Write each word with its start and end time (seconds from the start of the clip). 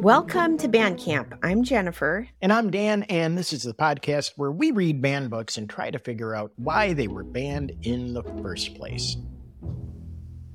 Welcome 0.00 0.58
to 0.58 0.68
Banned 0.68 1.00
Camp. 1.00 1.34
I'm 1.42 1.64
Jennifer. 1.64 2.28
And 2.40 2.52
I'm 2.52 2.70
Dan, 2.70 3.02
and 3.04 3.36
this 3.36 3.52
is 3.52 3.64
the 3.64 3.74
podcast 3.74 4.30
where 4.36 4.52
we 4.52 4.70
read 4.70 5.02
banned 5.02 5.28
books 5.28 5.58
and 5.58 5.68
try 5.68 5.90
to 5.90 5.98
figure 5.98 6.36
out 6.36 6.52
why 6.54 6.92
they 6.92 7.08
were 7.08 7.24
banned 7.24 7.72
in 7.82 8.14
the 8.14 8.22
first 8.40 8.76
place. 8.76 9.16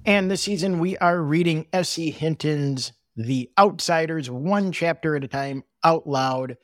And 0.05 0.31
this 0.31 0.41
season 0.41 0.79
we 0.79 0.97
are 0.99 1.21
reading 1.21 1.67
S.E. 1.73 2.09
Hinton's 2.11 2.93
The 3.17 3.51
Outsiders, 3.59 4.29
one 4.29 4.71
chapter 4.71 5.13
at 5.17 5.25
a 5.25 5.27
time, 5.27 5.65
out 5.83 6.07
loud. 6.07 6.55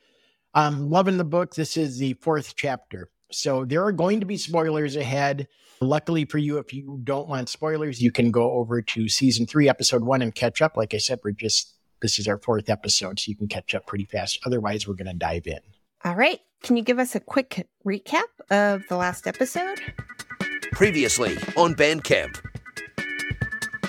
I'm 0.54 0.88
loving 0.88 1.18
the 1.18 1.24
book. 1.24 1.54
This 1.54 1.76
is 1.76 1.98
the 1.98 2.14
fourth 2.14 2.54
chapter. 2.56 3.10
So 3.30 3.66
there 3.66 3.84
are 3.84 3.92
going 3.92 4.20
to 4.20 4.26
be 4.26 4.38
spoilers 4.38 4.96
ahead. 4.96 5.48
Luckily 5.82 6.24
for 6.24 6.38
you, 6.38 6.56
if 6.56 6.72
you 6.72 6.98
don't 7.04 7.28
want 7.28 7.50
spoilers, 7.50 8.00
you 8.00 8.10
can 8.10 8.30
go 8.30 8.52
over 8.52 8.80
to 8.80 9.06
season 9.10 9.46
three, 9.46 9.68
episode 9.68 10.02
one, 10.02 10.22
and 10.22 10.34
catch 10.34 10.62
up. 10.62 10.78
Like 10.78 10.94
I 10.94 10.98
said, 10.98 11.20
we're 11.22 11.32
just 11.32 11.74
this 12.00 12.18
is 12.18 12.28
our 12.28 12.38
fourth 12.38 12.68
episode, 12.68 13.18
so 13.18 13.30
you 13.30 13.36
can 13.36 13.48
catch 13.48 13.74
up 13.74 13.86
pretty 13.86 14.04
fast. 14.04 14.40
Otherwise, 14.44 14.86
we're 14.86 14.94
going 14.94 15.06
to 15.06 15.14
dive 15.14 15.46
in. 15.46 15.60
All 16.04 16.14
right. 16.14 16.40
Can 16.62 16.76
you 16.76 16.82
give 16.82 16.98
us 16.98 17.14
a 17.14 17.20
quick 17.20 17.66
recap 17.86 18.22
of 18.50 18.82
the 18.88 18.96
last 18.96 19.26
episode? 19.26 19.80
Previously 20.72 21.36
on 21.56 21.74
Banned 21.74 22.04
Camp. 22.04 22.36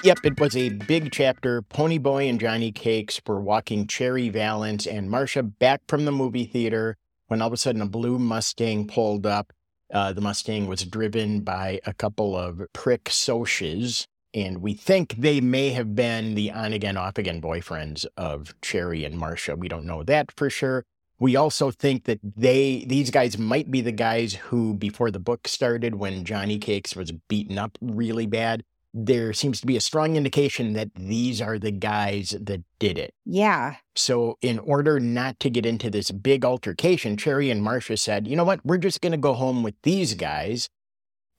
Yep, 0.04 0.20
it 0.24 0.40
was 0.40 0.58
a 0.58 0.70
big 0.70 1.12
chapter. 1.12 1.62
Ponyboy 1.62 2.28
and 2.28 2.40
Johnny 2.40 2.72
Cakes 2.72 3.22
were 3.28 3.40
walking 3.40 3.86
Cherry 3.86 4.30
Valance 4.30 4.88
and 4.88 5.10
Marcia 5.12 5.44
back 5.44 5.82
from 5.88 6.06
the 6.06 6.12
movie 6.12 6.46
theater 6.46 6.98
when 7.28 7.42
all 7.42 7.48
of 7.48 7.54
a 7.54 7.58
sudden 7.58 7.82
a 7.82 7.86
blue 7.86 8.18
Mustang 8.18 8.88
pulled 8.88 9.28
up. 9.28 9.54
Uh, 9.94 10.12
the 10.12 10.22
Mustang 10.22 10.66
was 10.68 10.86
driven 10.86 11.42
by 11.42 11.80
a 11.86 11.94
couple 11.94 12.36
of 12.36 12.62
prick 12.74 13.06
Socs 13.06 14.08
and 14.34 14.62
we 14.62 14.74
think 14.74 15.16
they 15.18 15.42
may 15.42 15.70
have 15.72 15.96
been 15.96 16.36
the 16.36 16.52
on 16.52 16.74
again, 16.74 16.98
off 16.98 17.18
again 17.18 17.42
boyfriends 17.42 18.06
of 18.18 18.54
Cherry 18.62 19.04
and 19.04 19.18
Marcia. 19.18 19.56
We 19.56 19.68
don't 19.68 19.86
know 19.86 20.04
that 20.04 20.32
for 20.38 20.50
sure. 20.50 20.86
We 21.20 21.36
also 21.36 21.70
think 21.70 22.06
that 22.06 22.20
they 22.24 22.84
these 22.88 23.12
guys 23.12 23.38
might 23.38 23.70
be 23.70 23.82
the 23.82 23.92
guys 23.92 24.34
who, 24.34 24.74
before 24.74 25.12
the 25.12 25.20
book 25.20 25.48
started, 25.48 25.96
when 25.96 26.26
Johnny 26.26 26.58
Cakes 26.58 26.96
was 26.96 27.12
beaten 27.12 27.60
up 27.60 27.78
really 27.80 28.26
bad, 28.26 28.64
there 28.94 29.32
seems 29.32 29.62
to 29.62 29.68
be 29.68 29.78
a 29.78 29.82
strong 29.82 30.16
indication 30.16 30.74
that 30.74 30.90
these 30.96 31.42
are 31.42 31.58
the 31.58 31.72
guys 31.72 32.36
that 32.42 32.64
did 32.80 32.98
it. 32.98 33.14
Yeah. 33.26 33.76
So, 33.96 34.38
in 34.42 34.60
order 34.60 35.00
not 35.00 35.40
to 35.42 35.50
get 35.50 35.66
into 35.66 35.90
this 35.90 36.12
big 36.12 36.44
altercation, 36.44 37.18
Cherry 37.18 37.50
and 37.50 37.64
Marcia 37.64 37.98
said, 37.98 38.28
you 38.28 38.36
know 38.36 38.44
what, 38.44 38.66
we're 38.66 38.78
just 38.78 39.02
going 39.02 39.12
to 39.12 39.18
go 39.18 39.34
home 39.34 39.64
with 39.64 39.76
these 39.84 40.16
guys. 40.16 40.70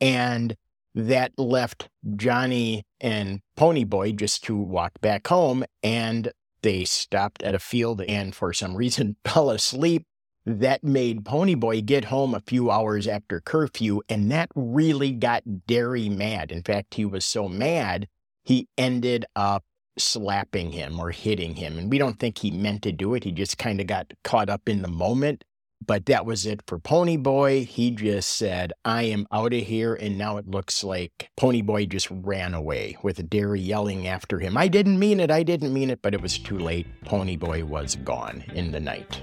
And 0.00 0.56
that 0.94 1.32
left 1.38 1.88
Johnny 2.16 2.84
and 3.00 3.40
Ponyboy 3.58 4.16
just 4.16 4.44
to 4.44 4.56
walk 4.56 4.92
back 5.00 5.26
home. 5.26 5.64
And 5.82 6.32
they 6.62 6.84
stopped 6.84 7.42
at 7.42 7.54
a 7.54 7.58
field 7.58 8.02
and 8.02 8.34
for 8.34 8.52
some 8.52 8.76
reason 8.76 9.16
fell 9.24 9.50
asleep. 9.50 10.04
That 10.44 10.82
made 10.82 11.24
Ponyboy 11.24 11.86
get 11.86 12.06
home 12.06 12.34
a 12.34 12.42
few 12.44 12.70
hours 12.70 13.06
after 13.06 13.40
curfew. 13.40 14.00
And 14.08 14.30
that 14.32 14.50
really 14.56 15.12
got 15.12 15.66
Darry 15.66 16.08
mad. 16.08 16.50
In 16.50 16.62
fact, 16.62 16.94
he 16.94 17.04
was 17.04 17.24
so 17.24 17.48
mad, 17.48 18.08
he 18.42 18.68
ended 18.76 19.24
up 19.36 19.64
slapping 19.98 20.72
him 20.72 20.98
or 20.98 21.10
hitting 21.10 21.54
him. 21.54 21.78
And 21.78 21.90
we 21.90 21.98
don't 21.98 22.18
think 22.18 22.38
he 22.38 22.50
meant 22.50 22.82
to 22.82 22.92
do 22.92 23.14
it. 23.14 23.24
He 23.24 23.30
just 23.30 23.56
kind 23.58 23.80
of 23.80 23.86
got 23.86 24.12
caught 24.24 24.48
up 24.48 24.68
in 24.68 24.82
the 24.82 24.88
moment. 24.88 25.44
But 25.86 26.06
that 26.06 26.26
was 26.26 26.46
it 26.46 26.62
for 26.66 26.78
Ponyboy. 26.78 27.66
He 27.66 27.90
just 27.90 28.30
said, 28.30 28.72
I 28.84 29.02
am 29.04 29.26
out 29.32 29.52
of 29.52 29.62
here. 29.62 29.94
And 29.94 30.16
now 30.16 30.36
it 30.36 30.48
looks 30.48 30.84
like 30.84 31.30
Ponyboy 31.38 31.88
just 31.88 32.08
ran 32.10 32.54
away 32.54 32.96
with 33.02 33.28
Darry 33.28 33.60
yelling 33.60 34.06
after 34.06 34.38
him. 34.38 34.56
I 34.56 34.68
didn't 34.68 34.98
mean 34.98 35.18
it. 35.20 35.30
I 35.30 35.42
didn't 35.42 35.72
mean 35.72 35.90
it. 35.90 36.00
But 36.02 36.14
it 36.14 36.20
was 36.20 36.38
too 36.38 36.58
late. 36.58 36.86
Ponyboy 37.04 37.64
was 37.64 37.96
gone 37.96 38.44
in 38.54 38.70
the 38.70 38.80
night. 38.80 39.20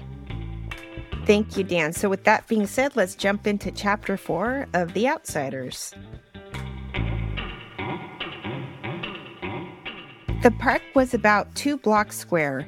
Thank 1.26 1.56
you, 1.56 1.64
Dan. 1.64 1.92
So, 1.92 2.08
with 2.08 2.24
that 2.24 2.48
being 2.48 2.66
said, 2.66 2.96
let's 2.96 3.14
jump 3.14 3.46
into 3.46 3.70
chapter 3.70 4.16
four 4.16 4.66
of 4.74 4.94
The 4.94 5.06
Outsiders. 5.08 5.94
The 10.42 10.50
park 10.58 10.82
was 10.94 11.12
about 11.12 11.54
two 11.54 11.76
blocks 11.76 12.16
square 12.16 12.66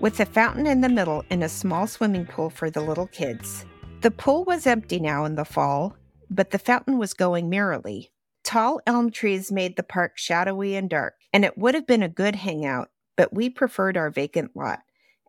with 0.00 0.20
a 0.20 0.26
fountain 0.26 0.66
in 0.66 0.80
the 0.80 0.88
middle 0.88 1.24
and 1.30 1.42
a 1.42 1.48
small 1.48 1.86
swimming 1.86 2.26
pool 2.26 2.50
for 2.50 2.70
the 2.70 2.80
little 2.80 3.06
kids. 3.06 3.64
The 4.02 4.10
pool 4.10 4.44
was 4.44 4.66
empty 4.66 5.00
now 5.00 5.24
in 5.24 5.34
the 5.34 5.44
fall, 5.44 5.96
but 6.30 6.50
the 6.50 6.58
fountain 6.58 6.98
was 6.98 7.14
going 7.14 7.48
merrily. 7.48 8.10
Tall 8.42 8.80
elm 8.86 9.10
trees 9.10 9.50
made 9.50 9.76
the 9.76 9.82
park 9.82 10.18
shadowy 10.18 10.76
and 10.76 10.90
dark, 10.90 11.14
and 11.32 11.44
it 11.44 11.56
would 11.56 11.74
have 11.74 11.86
been 11.86 12.02
a 12.02 12.08
good 12.08 12.36
hangout, 12.36 12.90
but 13.16 13.32
we 13.32 13.48
preferred 13.48 13.96
our 13.96 14.10
vacant 14.10 14.54
lot, 14.54 14.80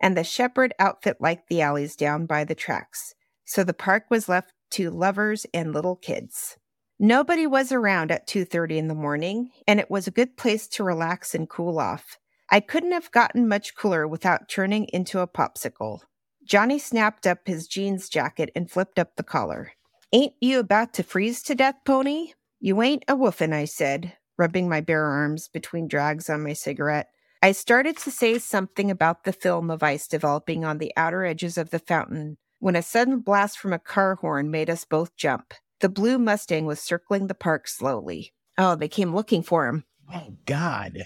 and 0.01 0.17
the 0.17 0.23
Shepard 0.23 0.73
outfit 0.79 1.21
liked 1.21 1.47
the 1.47 1.61
alleys 1.61 1.95
down 1.95 2.25
by 2.25 2.43
the 2.43 2.55
tracks, 2.55 3.15
so 3.45 3.63
the 3.63 3.73
park 3.73 4.05
was 4.09 4.27
left 4.27 4.51
to 4.71 4.89
lovers 4.89 5.45
and 5.53 5.73
little 5.73 5.95
kids. 5.95 6.57
Nobody 6.99 7.47
was 7.47 7.71
around 7.71 8.11
at 8.11 8.27
2:30 8.27 8.77
in 8.77 8.87
the 8.87 8.95
morning, 8.95 9.51
and 9.67 9.79
it 9.79 9.89
was 9.89 10.07
a 10.07 10.11
good 10.11 10.35
place 10.35 10.67
to 10.69 10.83
relax 10.83 11.33
and 11.33 11.49
cool 11.49 11.79
off. 11.79 12.19
I 12.49 12.59
couldn't 12.59 12.91
have 12.91 13.11
gotten 13.11 13.47
much 13.47 13.75
cooler 13.75 14.07
without 14.07 14.47
turning 14.47 14.85
into 14.85 15.19
a 15.19 15.27
popsicle. 15.27 16.01
Johnny 16.43 16.77
snapped 16.77 17.25
up 17.25 17.39
his 17.45 17.67
jeans 17.67 18.07
jacket 18.07 18.51
and 18.55 18.69
flipped 18.69 18.99
up 18.99 19.15
the 19.15 19.23
collar. 19.23 19.71
Ain't 20.13 20.33
you 20.39 20.59
about 20.59 20.93
to 20.93 21.03
freeze 21.03 21.41
to 21.43 21.55
death, 21.55 21.75
Pony? 21.85 22.33
You 22.59 22.81
ain't 22.81 23.03
a 23.07 23.15
woofin', 23.15 23.53
I 23.53 23.65
said, 23.65 24.13
rubbing 24.37 24.69
my 24.69 24.81
bare 24.81 25.05
arms 25.05 25.47
between 25.47 25.87
drags 25.87 26.29
on 26.29 26.43
my 26.43 26.53
cigarette. 26.53 27.09
I 27.41 27.51
started 27.51 27.97
to 27.97 28.11
say 28.11 28.39
something 28.39 28.89
about 28.89 29.23
the 29.23 29.33
film 29.33 29.69
of 29.69 29.83
ice 29.83 30.07
developing 30.07 30.63
on 30.63 30.77
the 30.77 30.93
outer 30.95 31.25
edges 31.25 31.57
of 31.57 31.71
the 31.71 31.79
fountain 31.79 32.37
when 32.59 32.75
a 32.75 32.81
sudden 32.81 33.19
blast 33.19 33.59
from 33.59 33.73
a 33.73 33.79
car 33.79 34.15
horn 34.15 34.49
made 34.49 34.69
us 34.69 34.85
both 34.85 35.15
jump. 35.15 35.53
The 35.81 35.89
blue 35.89 36.17
Mustang 36.17 36.65
was 36.65 36.79
circling 36.79 37.27
the 37.27 37.35
park 37.35 37.67
slowly. 37.67 38.33
Oh, 38.57 38.75
they 38.75 38.87
came 38.87 39.13
looking 39.13 39.43
for 39.43 39.67
him. 39.67 39.83
Oh, 40.13 40.35
God. 40.45 41.03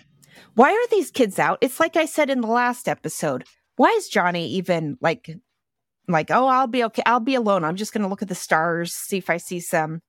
Why 0.55 0.71
are 0.71 0.87
these 0.89 1.11
kids 1.11 1.39
out? 1.39 1.59
It's 1.61 1.79
like 1.79 1.95
I 1.95 2.05
said 2.05 2.29
in 2.29 2.41
the 2.41 2.47
last 2.47 2.87
episode. 2.87 3.45
Why 3.75 3.89
is 3.89 4.09
Johnny 4.09 4.47
even 4.49 4.97
like 5.01 5.29
like, 6.09 6.31
oh, 6.31 6.47
I'll 6.47 6.67
be 6.67 6.83
okay. 6.85 7.03
I'll 7.05 7.19
be 7.19 7.35
alone. 7.35 7.63
I'm 7.63 7.75
just 7.75 7.93
going 7.93 8.01
to 8.01 8.07
look 8.07 8.21
at 8.21 8.27
the 8.27 8.35
stars, 8.35 8.93
see 8.93 9.17
if 9.17 9.29
I 9.29 9.37
see 9.37 9.59
some 9.59 10.01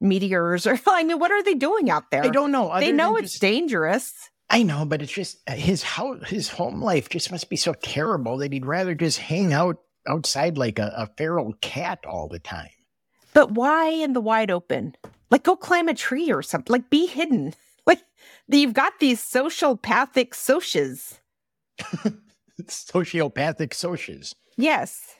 meteors 0.00 0.66
or 0.66 0.78
I 0.86 1.02
mean, 1.02 1.18
what 1.18 1.32
are 1.32 1.42
they 1.42 1.54
doing 1.54 1.90
out 1.90 2.10
there? 2.10 2.24
I 2.24 2.28
don't 2.28 2.52
know. 2.52 2.78
They 2.78 2.92
know 2.92 3.16
it's 3.16 3.32
just, 3.32 3.40
dangerous. 3.40 4.12
I 4.48 4.62
know, 4.62 4.84
but 4.84 5.02
it's 5.02 5.12
just 5.12 5.38
uh, 5.48 5.54
his 5.54 5.82
house, 5.82 6.28
his 6.28 6.48
home 6.48 6.82
life 6.82 7.08
just 7.08 7.32
must 7.32 7.50
be 7.50 7.56
so 7.56 7.72
terrible 7.74 8.38
that 8.38 8.52
he'd 8.52 8.66
rather 8.66 8.94
just 8.94 9.18
hang 9.18 9.52
out 9.52 9.78
outside 10.06 10.56
like 10.56 10.78
a, 10.78 10.92
a 10.96 11.08
feral 11.16 11.54
cat 11.60 12.00
all 12.06 12.28
the 12.28 12.38
time. 12.38 12.68
But 13.34 13.52
why 13.52 13.88
in 13.88 14.12
the 14.12 14.20
wide 14.20 14.50
open? 14.50 14.94
Like, 15.30 15.42
go 15.42 15.56
climb 15.56 15.88
a 15.88 15.94
tree 15.94 16.30
or 16.30 16.42
something. 16.42 16.72
Like, 16.72 16.88
be 16.88 17.06
hidden. 17.06 17.52
You've 18.48 18.74
got 18.74 19.00
these 19.00 19.20
sociopathic 19.20 20.30
Socs. 20.30 21.18
Sociopathic 22.62 23.70
Socs. 23.70 24.34
Yes. 24.56 25.16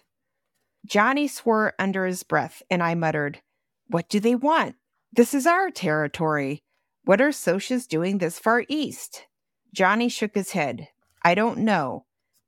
Johnny 0.86 1.26
swore 1.26 1.74
under 1.78 2.06
his 2.06 2.22
breath, 2.22 2.62
and 2.70 2.82
I 2.82 2.94
muttered, 2.94 3.40
What 3.88 4.08
do 4.08 4.20
they 4.20 4.34
want? 4.36 4.76
This 5.12 5.34
is 5.34 5.46
our 5.46 5.70
territory. 5.70 6.60
What 7.04 7.20
are 7.20 7.30
Socs 7.30 7.88
doing 7.88 8.18
this 8.18 8.38
far 8.38 8.64
east? 8.68 9.26
Johnny 9.74 10.08
shook 10.08 10.34
his 10.34 10.52
head. 10.52 10.88
I 11.22 11.34
don't 11.34 11.58
know, 11.58 12.04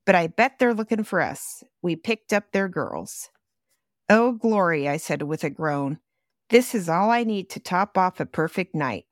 but 0.07 0.15
I 0.15 0.29
bet 0.29 0.59
they're 0.59 0.75
looking 0.75 1.03
for 1.03 1.21
us. 1.21 1.65
We 1.83 1.97
picked 1.97 2.33
up 2.33 2.53
their 2.53 2.69
girls. 2.69 3.31
Oh, 4.09 4.33
glory, 4.33 4.89
I 4.89 4.97
said 4.97 5.23
with 5.23 5.43
a 5.43 5.51
groan. 5.51 5.99
This 6.51 6.75
is 6.75 6.89
all 6.89 7.11
I 7.11 7.25
need 7.25 7.51
to 7.51 7.61
top 7.61 7.99
off 7.99 8.21
a 8.21 8.27
perfect 8.27 8.75
night. 8.75 9.05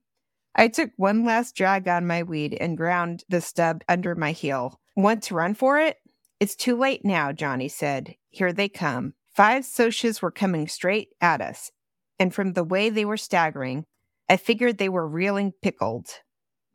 I 0.59 0.69
took 0.69 0.91
one 0.97 1.25
last 1.25 1.55
drag 1.55 1.87
on 1.87 2.07
my 2.07 2.23
weed 2.23 2.57
and 2.59 2.79
ground 2.79 3.25
the 3.29 3.43
stub 3.43 3.83
under 3.89 4.15
my 4.15 4.33
heel. 4.33 4.81
Want 4.97 5.23
to 5.25 5.35
run 5.35 5.55
for 5.55 5.79
it? 5.79 5.99
It's 6.41 6.57
too 6.57 6.77
late 6.77 7.05
now, 7.05 7.31
Johnny 7.33 7.69
said. 7.69 8.15
Here 8.31 8.53
they 8.53 8.71
come. 8.71 9.13
Five 9.35 9.65
Socs 9.65 10.23
were 10.23 10.31
coming 10.31 10.67
straight 10.67 11.11
at 11.21 11.43
us, 11.43 11.71
and 12.19 12.35
from 12.35 12.55
the 12.55 12.65
way 12.65 12.89
they 12.89 13.05
were 13.05 13.19
staggering, 13.19 13.85
I 14.31 14.39
figured 14.39 14.79
they 14.79 14.89
were 14.89 15.07
reeling 15.07 15.53
pickled. 15.61 16.09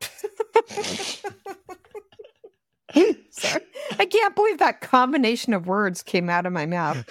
Sorry. 3.30 3.62
I 3.98 4.06
can't 4.06 4.36
believe 4.36 4.58
that 4.58 4.80
combination 4.80 5.54
of 5.54 5.66
words 5.66 6.02
came 6.02 6.30
out 6.30 6.46
of 6.46 6.52
my 6.52 6.66
mouth. 6.66 7.04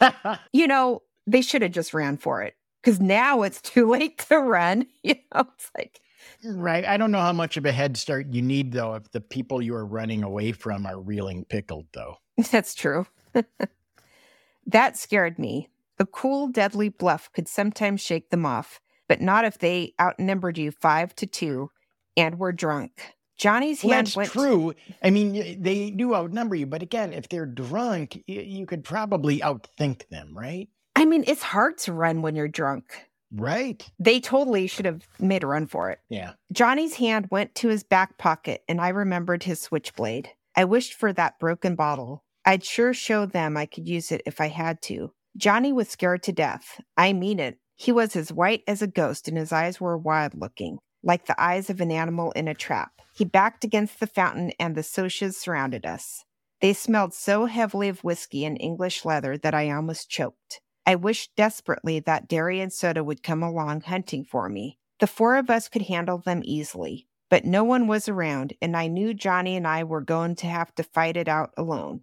you 0.52 0.68
know, 0.68 1.02
they 1.26 1.42
should 1.42 1.62
have 1.62 1.72
just 1.72 1.92
ran 1.92 2.16
for 2.16 2.42
it 2.42 2.55
because 2.86 3.00
now 3.00 3.42
it's 3.42 3.60
too 3.60 3.90
late 3.90 4.18
to 4.28 4.38
run. 4.38 4.86
You 5.02 5.14
know, 5.34 5.44
it's 5.56 5.70
like. 5.76 6.00
Right. 6.44 6.84
I 6.84 6.96
don't 6.96 7.10
know 7.10 7.20
how 7.20 7.32
much 7.32 7.56
of 7.56 7.64
a 7.64 7.72
head 7.72 7.96
start 7.96 8.26
you 8.32 8.42
need, 8.42 8.72
though, 8.72 8.94
if 8.94 9.10
the 9.10 9.20
people 9.20 9.60
you 9.60 9.74
are 9.74 9.84
running 9.86 10.22
away 10.22 10.52
from 10.52 10.86
are 10.86 11.00
reeling 11.00 11.44
pickled, 11.44 11.86
though. 11.92 12.16
That's 12.50 12.74
true. 12.74 13.06
that 14.66 14.96
scared 14.96 15.38
me. 15.38 15.68
A 15.98 16.06
cool, 16.06 16.48
deadly 16.48 16.88
bluff 16.88 17.30
could 17.32 17.48
sometimes 17.48 18.00
shake 18.00 18.30
them 18.30 18.44
off, 18.46 18.80
but 19.08 19.20
not 19.20 19.44
if 19.44 19.58
they 19.58 19.94
outnumbered 20.00 20.58
you 20.58 20.70
five 20.70 21.14
to 21.16 21.26
two 21.26 21.70
and 22.16 22.38
were 22.38 22.52
drunk. 22.52 23.14
Johnny's 23.36 23.82
Well, 23.82 23.94
hand 23.94 24.08
that's 24.08 24.16
went. 24.16 24.30
true. 24.30 24.74
I 25.02 25.10
mean, 25.10 25.62
they 25.62 25.90
do 25.90 26.14
outnumber 26.14 26.54
you, 26.54 26.66
but 26.66 26.82
again, 26.82 27.12
if 27.12 27.28
they're 27.28 27.46
drunk, 27.46 28.22
you 28.26 28.66
could 28.66 28.84
probably 28.84 29.40
outthink 29.40 30.08
them, 30.08 30.36
right? 30.36 30.68
I 30.96 31.04
mean, 31.04 31.24
it's 31.26 31.42
hard 31.42 31.76
to 31.78 31.92
run 31.92 32.22
when 32.22 32.34
you're 32.34 32.48
drunk. 32.48 33.06
Right? 33.30 33.86
They 33.98 34.18
totally 34.18 34.66
should 34.66 34.86
have 34.86 35.06
made 35.20 35.44
a 35.44 35.46
run 35.46 35.66
for 35.66 35.90
it. 35.90 35.98
Yeah. 36.08 36.32
Johnny's 36.52 36.94
hand 36.94 37.28
went 37.30 37.54
to 37.56 37.68
his 37.68 37.84
back 37.84 38.16
pocket, 38.16 38.62
and 38.66 38.80
I 38.80 38.88
remembered 38.88 39.42
his 39.42 39.60
switchblade. 39.60 40.30
I 40.56 40.64
wished 40.64 40.94
for 40.94 41.12
that 41.12 41.38
broken 41.38 41.74
bottle. 41.74 42.24
I'd 42.46 42.64
sure 42.64 42.94
show 42.94 43.26
them 43.26 43.58
I 43.58 43.66
could 43.66 43.86
use 43.86 44.10
it 44.10 44.22
if 44.24 44.40
I 44.40 44.48
had 44.48 44.80
to. 44.82 45.12
Johnny 45.36 45.70
was 45.70 45.88
scared 45.90 46.22
to 46.24 46.32
death. 46.32 46.80
I 46.96 47.12
mean 47.12 47.40
it. 47.40 47.58
He 47.74 47.92
was 47.92 48.16
as 48.16 48.32
white 48.32 48.62
as 48.66 48.80
a 48.80 48.86
ghost, 48.86 49.28
and 49.28 49.36
his 49.36 49.52
eyes 49.52 49.78
were 49.78 49.98
wild 49.98 50.32
looking, 50.34 50.78
like 51.02 51.26
the 51.26 51.38
eyes 51.38 51.68
of 51.68 51.82
an 51.82 51.90
animal 51.90 52.32
in 52.32 52.48
a 52.48 52.54
trap. 52.54 52.92
He 53.12 53.26
backed 53.26 53.64
against 53.64 54.00
the 54.00 54.06
fountain, 54.06 54.52
and 54.58 54.74
the 54.74 54.80
Socs 54.80 55.34
surrounded 55.34 55.84
us. 55.84 56.24
They 56.62 56.72
smelled 56.72 57.12
so 57.12 57.44
heavily 57.44 57.88
of 57.88 58.02
whiskey 58.02 58.46
and 58.46 58.58
English 58.58 59.04
leather 59.04 59.36
that 59.36 59.52
I 59.52 59.70
almost 59.70 60.08
choked. 60.08 60.62
I 60.86 60.94
wished 60.94 61.34
desperately 61.34 61.98
that 62.00 62.28
Darry 62.28 62.60
and 62.60 62.72
Soda 62.72 63.02
would 63.02 63.24
come 63.24 63.42
along 63.42 63.80
hunting 63.82 64.24
for 64.24 64.48
me. 64.48 64.78
The 65.00 65.08
four 65.08 65.36
of 65.36 65.50
us 65.50 65.68
could 65.68 65.82
handle 65.82 66.18
them 66.18 66.42
easily, 66.44 67.08
but 67.28 67.44
no 67.44 67.64
one 67.64 67.88
was 67.88 68.08
around, 68.08 68.52
and 68.62 68.76
I 68.76 68.86
knew 68.86 69.12
Johnny 69.12 69.56
and 69.56 69.66
I 69.66 69.82
were 69.82 70.00
going 70.00 70.36
to 70.36 70.46
have 70.46 70.74
to 70.76 70.84
fight 70.84 71.16
it 71.16 71.28
out 71.28 71.50
alone. 71.56 72.02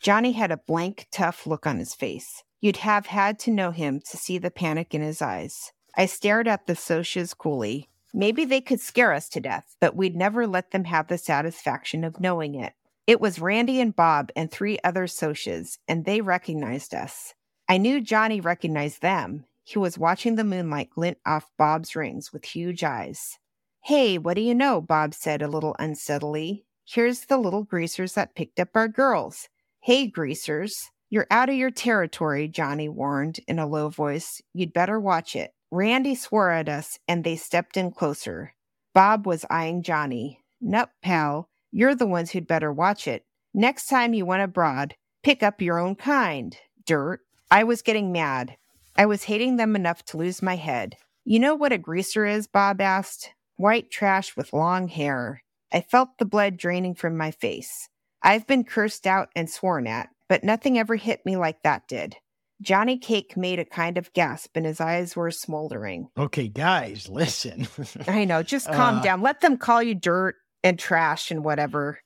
Johnny 0.00 0.32
had 0.32 0.50
a 0.50 0.56
blank, 0.56 1.06
tough 1.12 1.46
look 1.46 1.66
on 1.66 1.78
his 1.78 1.94
face. 1.94 2.42
You'd 2.60 2.78
have 2.78 3.06
had 3.06 3.38
to 3.40 3.50
know 3.50 3.70
him 3.70 4.00
to 4.10 4.16
see 4.16 4.38
the 4.38 4.50
panic 4.50 4.94
in 4.94 5.00
his 5.00 5.22
eyes. 5.22 5.72
I 5.96 6.06
stared 6.06 6.48
at 6.48 6.66
the 6.66 6.74
Socs 6.74 7.36
coolly. 7.38 7.88
Maybe 8.12 8.44
they 8.44 8.60
could 8.60 8.80
scare 8.80 9.12
us 9.12 9.28
to 9.30 9.40
death, 9.40 9.76
but 9.80 9.96
we'd 9.96 10.16
never 10.16 10.46
let 10.46 10.72
them 10.72 10.84
have 10.84 11.06
the 11.06 11.18
satisfaction 11.18 12.02
of 12.04 12.20
knowing 12.20 12.54
it. 12.54 12.74
It 13.06 13.20
was 13.20 13.38
Randy 13.38 13.80
and 13.80 13.94
Bob 13.94 14.30
and 14.34 14.50
three 14.50 14.78
other 14.82 15.06
Socs, 15.06 15.78
and 15.86 16.04
they 16.04 16.20
recognized 16.20 16.94
us. 16.94 17.34
I 17.68 17.78
knew 17.78 18.00
Johnny 18.00 18.40
recognized 18.40 19.00
them. 19.00 19.46
He 19.62 19.78
was 19.78 19.98
watching 19.98 20.34
the 20.34 20.44
moonlight 20.44 20.90
glint 20.90 21.18
off 21.24 21.50
Bob's 21.56 21.96
rings 21.96 22.32
with 22.32 22.44
huge 22.44 22.84
eyes. 22.84 23.38
Hey, 23.82 24.18
what 24.18 24.34
do 24.34 24.42
you 24.42 24.54
know? 24.54 24.80
Bob 24.80 25.14
said 25.14 25.40
a 25.40 25.48
little 25.48 25.74
unsteadily. 25.78 26.64
Here's 26.84 27.26
the 27.26 27.38
little 27.38 27.64
greasers 27.64 28.12
that 28.14 28.34
picked 28.34 28.60
up 28.60 28.68
our 28.74 28.88
girls. 28.88 29.48
Hey, 29.80 30.06
greasers. 30.06 30.90
You're 31.08 31.26
out 31.30 31.48
of 31.48 31.54
your 31.54 31.70
territory, 31.70 32.48
Johnny 32.48 32.88
warned 32.88 33.40
in 33.46 33.58
a 33.58 33.66
low 33.66 33.88
voice. 33.88 34.42
You'd 34.52 34.72
better 34.72 35.00
watch 35.00 35.34
it. 35.34 35.52
Randy 35.70 36.14
swore 36.14 36.50
at 36.50 36.68
us, 36.68 36.98
and 37.08 37.24
they 37.24 37.36
stepped 37.36 37.76
in 37.76 37.90
closer. 37.90 38.54
Bob 38.94 39.26
was 39.26 39.44
eyeing 39.50 39.82
Johnny. 39.82 40.40
Nup, 40.62 40.88
pal. 41.02 41.48
You're 41.72 41.94
the 41.94 42.06
ones 42.06 42.30
who'd 42.30 42.46
better 42.46 42.72
watch 42.72 43.08
it. 43.08 43.24
Next 43.52 43.86
time 43.86 44.14
you 44.14 44.26
went 44.26 44.42
abroad, 44.42 44.94
pick 45.22 45.42
up 45.42 45.60
your 45.60 45.78
own 45.78 45.94
kind. 45.94 46.56
Dirt. 46.86 47.20
I 47.54 47.62
was 47.62 47.82
getting 47.82 48.10
mad. 48.10 48.56
I 48.96 49.06
was 49.06 49.22
hating 49.22 49.58
them 49.58 49.76
enough 49.76 50.04
to 50.06 50.16
lose 50.16 50.42
my 50.42 50.56
head. 50.56 50.96
You 51.24 51.38
know 51.38 51.54
what 51.54 51.70
a 51.70 51.78
greaser 51.78 52.26
is? 52.26 52.48
Bob 52.48 52.80
asked. 52.80 53.30
White 53.56 53.92
trash 53.92 54.36
with 54.36 54.52
long 54.52 54.88
hair. 54.88 55.40
I 55.72 55.80
felt 55.82 56.18
the 56.18 56.24
blood 56.24 56.56
draining 56.56 56.96
from 56.96 57.16
my 57.16 57.30
face. 57.30 57.88
I've 58.24 58.44
been 58.48 58.64
cursed 58.64 59.06
out 59.06 59.28
and 59.36 59.48
sworn 59.48 59.86
at, 59.86 60.08
but 60.28 60.42
nothing 60.42 60.76
ever 60.80 60.96
hit 60.96 61.24
me 61.24 61.36
like 61.36 61.62
that 61.62 61.86
did. 61.86 62.16
Johnny 62.60 62.98
Cake 62.98 63.36
made 63.36 63.60
a 63.60 63.64
kind 63.64 63.98
of 63.98 64.12
gasp 64.14 64.56
and 64.56 64.66
his 64.66 64.80
eyes 64.80 65.14
were 65.14 65.30
smoldering. 65.30 66.08
Okay, 66.18 66.48
guys, 66.48 67.08
listen. 67.08 67.68
I 68.08 68.24
know, 68.24 68.42
just 68.42 68.66
calm 68.66 68.98
Uh, 68.98 69.02
down. 69.02 69.22
Let 69.22 69.42
them 69.42 69.58
call 69.58 69.80
you 69.80 69.94
dirt 69.94 70.34
and 70.64 70.76
trash 70.76 71.30
and 71.30 71.44
whatever. 71.44 72.00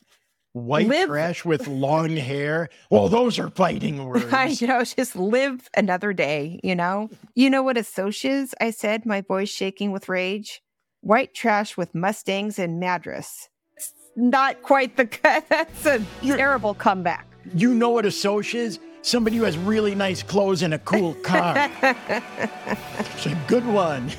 White 0.53 0.89
Live- 0.89 1.09
trash 1.09 1.45
with 1.45 1.69
long 1.69 2.17
hair. 2.17 2.69
Well, 2.91 3.09
those 3.09 3.39
are 3.39 3.50
fighting 3.50 4.05
words. 4.06 4.27
I 4.33 4.56
know, 4.61 4.83
just 4.83 5.15
live 5.15 5.69
another 5.77 6.12
day, 6.12 6.59
you 6.65 6.75
know? 6.75 7.11
You 7.35 7.50
know 7.50 7.62
what 7.62 7.77
a 7.77 7.85
soc 7.85 8.25
is? 8.25 8.55
I 8.61 8.71
said, 8.71 9.06
my 9.06 9.21
voice 9.21 9.50
shaking 9.50 9.93
with 9.93 10.09
rage. 10.09 10.62
White 11.00 11.33
trash 11.35 11.77
with 11.77 11.95
Mustangs 11.95 12.59
and 12.59 12.81
Madras. 12.81 13.49
It's 13.77 13.93
not 14.17 14.62
quite 14.62 14.97
the 14.97 15.06
cut. 15.06 15.45
That's 15.49 15.87
a 15.87 16.05
terrible 16.25 16.75
comeback. 16.75 17.27
You 17.55 17.73
know 17.75 17.91
what 17.91 18.05
a 18.05 18.11
soc 18.11 18.55
is? 18.55 18.81
Somebody 19.03 19.37
who 19.37 19.45
has 19.45 19.56
really 19.56 19.95
nice 19.95 20.23
clothes 20.25 20.62
and 20.62 20.75
a 20.75 20.79
cool 20.81 21.15
car. 21.23 21.71
it's 21.83 23.27
a 23.27 23.39
good 23.47 23.65
one. 23.67 24.11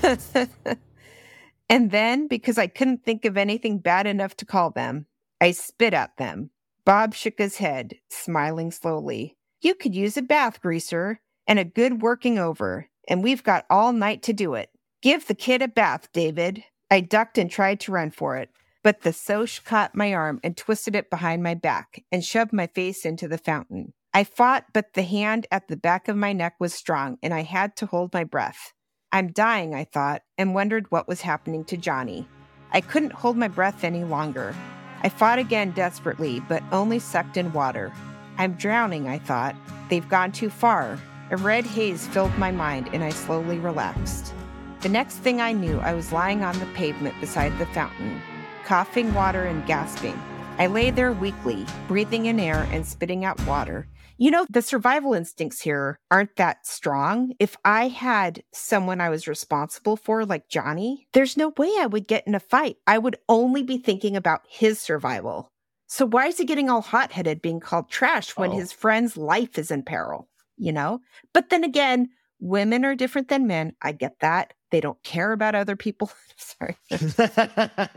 And 1.70 1.92
then, 1.92 2.28
because 2.28 2.58
I 2.58 2.68
couldn't 2.68 3.04
think 3.04 3.26
of 3.26 3.38
anything 3.38 3.78
bad 3.80 4.08
enough 4.08 4.36
to 4.38 4.46
call 4.46 4.72
them, 4.72 5.06
I 5.42 5.52
spit 5.52 5.94
at 5.94 6.18
them. 6.18 6.52
Bob 6.86 7.14
shook 7.14 7.38
his 7.38 7.58
head, 7.58 7.96
smiling 8.10 8.72
slowly. 8.72 9.38
You 9.62 9.76
could 9.76 9.96
use 9.96 10.18
a 10.18 10.22
bath 10.22 10.62
greaser 10.62 11.20
and 11.48 11.60
a 11.60 11.66
good 11.66 12.02
working 12.02 12.40
over, 12.40 12.88
and 13.08 13.24
we've 13.24 13.44
got 13.44 13.66
all 13.70 13.94
night 13.94 14.24
to 14.24 14.34
do 14.34 14.54
it. 14.54 14.70
Give 15.02 15.26
the 15.26 15.36
kid 15.36 15.62
a 15.62 15.68
bath, 15.68 16.10
David. 16.14 16.64
I 16.92 17.02
ducked 17.02 17.38
and 17.38 17.50
tried 17.50 17.80
to 17.82 17.92
run 17.92 18.12
for 18.12 18.38
it, 18.38 18.50
but 18.84 19.02
the 19.02 19.14
Soc 19.14 19.64
caught 19.64 19.96
my 19.96 20.14
arm 20.14 20.40
and 20.44 20.58
twisted 20.58 20.96
it 20.96 21.10
behind 21.10 21.44
my 21.44 21.54
back 21.54 22.04
and 22.12 22.24
shoved 22.24 22.54
my 22.54 22.68
face 22.68 23.06
into 23.06 23.28
the 23.28 23.38
fountain. 23.38 23.94
I 24.14 24.24
fought, 24.24 24.66
but 24.74 24.94
the 24.94 25.04
hand 25.04 25.46
at 25.52 25.68
the 25.68 25.78
back 25.78 26.08
of 26.08 26.18
my 26.18 26.34
neck 26.34 26.56
was 26.60 26.74
strong, 26.74 27.18
and 27.22 27.34
I 27.34 27.44
had 27.44 27.76
to 27.78 27.86
hold 27.86 28.14
my 28.14 28.24
breath. 28.24 28.74
I'm 29.12 29.32
dying, 29.32 29.76
I 29.76 29.84
thought, 29.84 30.24
and 30.38 30.56
wondered 30.56 30.92
what 30.92 31.08
was 31.08 31.22
happening 31.22 31.64
to 31.66 31.78
Johnny. 31.78 32.28
I 32.72 32.82
couldn't 32.82 33.14
hold 33.14 33.38
my 33.38 33.48
breath 33.48 33.84
any 33.84 34.04
longer. 34.04 34.56
I 35.02 35.10
fought 35.10 35.40
again 35.40 35.72
desperately, 35.72 36.42
but 36.48 36.64
only 36.72 37.00
sucked 37.00 37.38
in 37.38 37.54
water. 37.54 37.94
I'm 38.38 38.54
drowning, 38.54 39.08
I 39.08 39.20
thought. 39.20 39.56
They've 39.90 40.08
gone 40.08 40.32
too 40.32 40.50
far. 40.50 41.00
A 41.32 41.38
red 41.38 41.66
haze 41.66 42.08
filled 42.08 42.38
my 42.38 42.52
mind, 42.52 42.90
and 42.94 43.04
I 43.04 43.10
slowly 43.10 43.60
relaxed. 43.60 44.34
The 44.82 44.90
next 44.90 45.16
thing 45.18 45.42
I 45.42 45.52
knew, 45.52 45.80
I 45.80 45.94
was 45.94 46.12
lying 46.12 46.44
on 46.44 46.58
the 46.60 46.66
pavement 46.68 47.20
beside 47.20 47.58
the 47.58 47.66
fountain, 47.68 48.22
coughing 48.66 49.14
water 49.14 49.44
and 49.44 49.66
gasping. 49.66 50.20
I 50.58 50.68
lay 50.68 50.90
there 50.90 51.12
weakly, 51.12 51.66
breathing 51.88 52.26
in 52.26 52.40
air 52.40 52.68
and 52.72 52.86
spitting 52.86 53.24
out 53.26 53.46
water. 53.46 53.88
You 54.22 54.32
know, 54.32 54.46
the 54.50 54.62
survival 54.62 55.14
instincts 55.14 55.62
here 55.62 55.98
aren't 56.12 56.36
that 56.36 56.68
strong. 56.68 57.32
If 57.40 57.56
I 57.64 57.88
had 57.88 58.44
someone 58.52 59.00
I 59.00 59.10
was 59.10 59.30
responsible 59.30 59.96
for, 59.96 60.26
like 60.26 60.50
Johnny, 60.50 61.08
there's 61.14 61.38
no 61.38 61.54
way 61.56 61.72
I 61.80 61.86
would 61.86 62.06
get 62.06 62.28
in 62.28 62.36
a 62.36 62.40
fight. 62.42 62.76
I 62.86 62.98
would 62.98 63.16
only 63.30 63.64
be 63.64 63.78
thinking 63.78 64.18
about 64.18 64.42
his 64.46 64.78
survival. 64.78 65.48
So 65.88 66.06
why 66.06 66.28
is 66.28 66.38
he 66.38 66.44
getting 66.44 66.70
all 66.70 66.82
hot 66.82 67.14
headed 67.14 67.42
being 67.42 67.62
called 67.62 67.90
trash 67.90 68.36
when 68.36 68.52
Oh. 68.52 68.58
his 68.58 68.74
friend's 68.74 69.16
life 69.16 69.58
is 69.58 69.72
in 69.72 69.84
peril? 69.84 70.28
You 70.58 70.74
know? 70.74 71.00
But 71.34 71.50
then 71.50 71.64
again, 71.64 72.10
women 72.42 72.84
are 72.84 72.96
different 72.96 73.30
than 73.30 73.48
men. 73.48 73.72
I 73.82 73.94
get 73.94 74.20
that. 74.20 74.54
They 74.70 74.82
don't 74.82 75.02
care 75.02 75.32
about 75.32 75.56
other 75.56 75.78
people. 75.78 76.12
Sorry. 76.36 76.76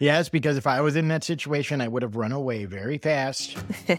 yes, 0.00 0.28
because 0.28 0.56
if 0.56 0.66
I 0.66 0.80
was 0.80 0.96
in 0.96 1.06
that 1.08 1.22
situation, 1.22 1.80
I 1.80 1.86
would 1.86 2.02
have 2.02 2.16
run 2.16 2.32
away 2.32 2.64
very 2.64 2.98
fast. 2.98 3.56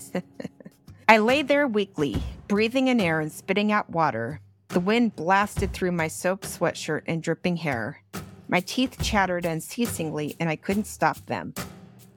I 1.07 1.19
lay 1.19 1.43
there 1.43 1.67
weakly, 1.67 2.15
breathing 2.47 2.87
in 2.87 2.99
air 2.99 3.19
and 3.19 3.31
spitting 3.31 3.71
out 3.71 3.91
water. 3.91 4.39
The 4.69 4.79
wind 4.79 5.15
blasted 5.15 5.71
through 5.71 5.91
my 5.91 6.07
soaked 6.07 6.45
sweatshirt 6.45 7.03
and 7.05 7.21
dripping 7.21 7.57
hair. 7.57 8.01
My 8.47 8.59
teeth 8.61 8.97
chattered 9.03 9.45
unceasingly, 9.45 10.35
and 10.39 10.49
I 10.49 10.55
couldn't 10.55 10.87
stop 10.87 11.23
them. 11.27 11.53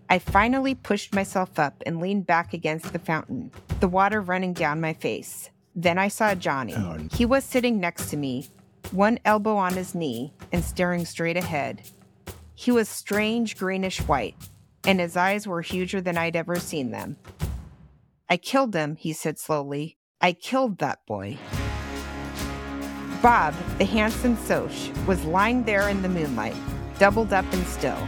I 0.09 0.19
finally 0.19 0.75
pushed 0.75 1.15
myself 1.15 1.59
up 1.59 1.83
and 1.85 2.01
leaned 2.01 2.27
back 2.27 2.55
against 2.55 2.95
the 2.95 2.99
fountain, 2.99 3.53
the 3.81 3.89
water 3.89 4.23
running 4.23 4.55
down 4.55 4.81
my 4.81 4.95
face. 4.95 5.51
Then 5.77 5.99
I 5.99 6.09
saw 6.09 6.35
Johnny. 6.35 6.75
Oh, 6.75 6.99
He 7.13 7.27
was 7.27 7.45
sitting 7.45 7.79
next 7.79 8.09
to 8.11 8.17
me, 8.17 8.49
one 8.91 9.19
elbow 9.27 9.57
on 9.57 9.75
his 9.75 9.95
knee, 9.95 10.33
and 10.51 10.65
staring 10.65 11.05
straight 11.05 11.37
ahead. 11.37 11.83
He 12.55 12.71
was 12.71 12.89
strange 12.89 13.59
greenish 13.59 14.01
white, 14.09 14.37
and 14.85 14.99
his 14.99 15.15
eyes 15.15 15.47
were 15.47 15.61
huger 15.61 16.01
than 16.01 16.17
I'd 16.17 16.37
ever 16.37 16.57
seen 16.59 16.91
them. 16.91 17.19
I 18.31 18.37
killed 18.37 18.75
him, 18.75 18.97
he 18.97 19.15
said 19.15 19.39
slowly. 19.39 19.97
I 20.21 20.33
killed 20.33 20.79
that 20.79 20.99
boy. 21.07 21.39
Bob, 23.23 23.55
the 23.79 23.85
handsome 23.85 24.37
Soc, 24.37 24.71
was 25.07 25.25
lying 25.25 25.65
there 25.65 25.89
in 25.89 26.03
the 26.03 26.09
moonlight, 26.09 26.57
doubled 26.99 27.33
up 27.33 27.51
and 27.53 27.67
still. 27.67 27.99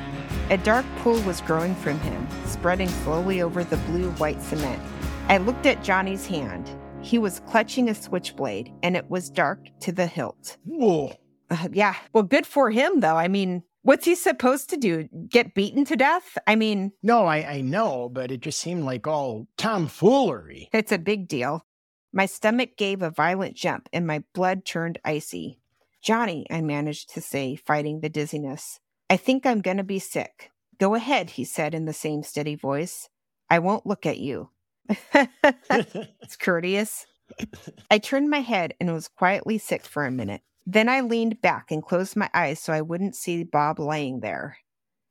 A 0.51 0.59
dark 0.59 0.85
pool 0.99 1.21
was 1.23 1.41
growing 1.41 1.75
from 1.77 1.99
him, 2.01 2.29
spreading 2.45 2.89
slowly 2.89 3.41
over 3.41 3.65
the 3.65 3.79
blue 3.79 4.11
white 4.13 4.43
cement. 4.43 4.83
I 5.29 5.39
looked 5.39 5.65
at 5.65 5.83
Johnny's 5.83 6.27
hand. 6.27 6.69
He 7.01 7.19
was 7.19 7.41
clutching 7.41 7.89
a 7.89 7.95
switchblade, 7.95 8.73
and 8.83 8.97
it 8.97 9.09
was 9.09 9.31
dark 9.31 9.61
to 9.81 9.93
the 9.93 10.07
hilt. 10.07 10.59
Whoa. 10.65 11.15
Uh, 11.49 11.69
yeah, 11.73 11.95
well, 12.13 12.25
good 12.25 12.47
for 12.47 12.71
him, 12.71 13.01
though. 13.01 13.17
I 13.17 13.29
mean, 13.29 13.63
what's 13.83 14.05
he 14.05 14.15
supposed 14.15 14.71
to 14.71 14.77
do? 14.77 15.09
Get 15.29 15.55
beaten 15.55 15.85
to 15.87 15.97
death? 15.97 16.37
I 16.47 16.57
mean, 16.57 16.93
No, 17.03 17.27
I, 17.27 17.55
I 17.55 17.61
know, 17.61 18.09
but 18.13 18.31
it 18.31 18.41
just 18.41 18.61
seemed 18.61 18.85
like 18.85 19.07
all 19.07 19.47
tomfoolery. 19.57 20.69
It's 20.73 20.93
a 20.93 20.99
big 20.99 21.29
deal. 21.29 21.65
My 22.13 22.27
stomach 22.27 22.77
gave 22.77 23.03
a 23.03 23.11
violent 23.11 23.55
jump 23.55 23.89
and 23.93 24.07
my 24.07 24.25
blood 24.35 24.65
turned 24.65 24.99
icy. 25.05 25.61
Johnny, 26.03 26.47
I 26.51 26.61
managed 26.61 27.15
to 27.15 27.21
say, 27.21 27.57
fighting 27.57 28.01
the 28.01 28.09
dizziness. 28.09 28.81
I 29.09 29.17
think 29.17 29.45
I'm 29.45 29.61
going 29.61 29.77
to 29.77 29.85
be 29.85 29.99
sick. 29.99 30.51
Go 30.79 30.95
ahead, 30.95 31.31
he 31.31 31.45
said 31.45 31.75
in 31.75 31.85
the 31.85 31.93
same 31.93 32.23
steady 32.23 32.55
voice. 32.55 33.09
I 33.51 33.59
won't 33.59 33.87
look 33.87 34.07
at 34.07 34.19
you. 34.19 34.51
it's 35.15 36.37
courteous. 36.39 37.07
I 37.91 37.99
turned 37.99 38.31
my 38.31 38.41
head 38.41 38.75
and 38.81 38.93
was 38.93 39.09
quietly 39.09 39.59
sick 39.59 39.85
for 39.85 40.05
a 40.05 40.11
minute. 40.11 40.43
Then 40.67 40.89
I 40.89 41.01
leaned 41.01 41.41
back 41.41 41.71
and 41.71 41.83
closed 41.83 42.17
my 42.17 42.31
eyes 42.35 42.61
so 42.61 42.73
I 42.73 42.81
wouldn't 42.81 43.17
see 43.17 43.45
Bob 43.45 43.79
laying 43.79 44.21
there. 44.21 44.59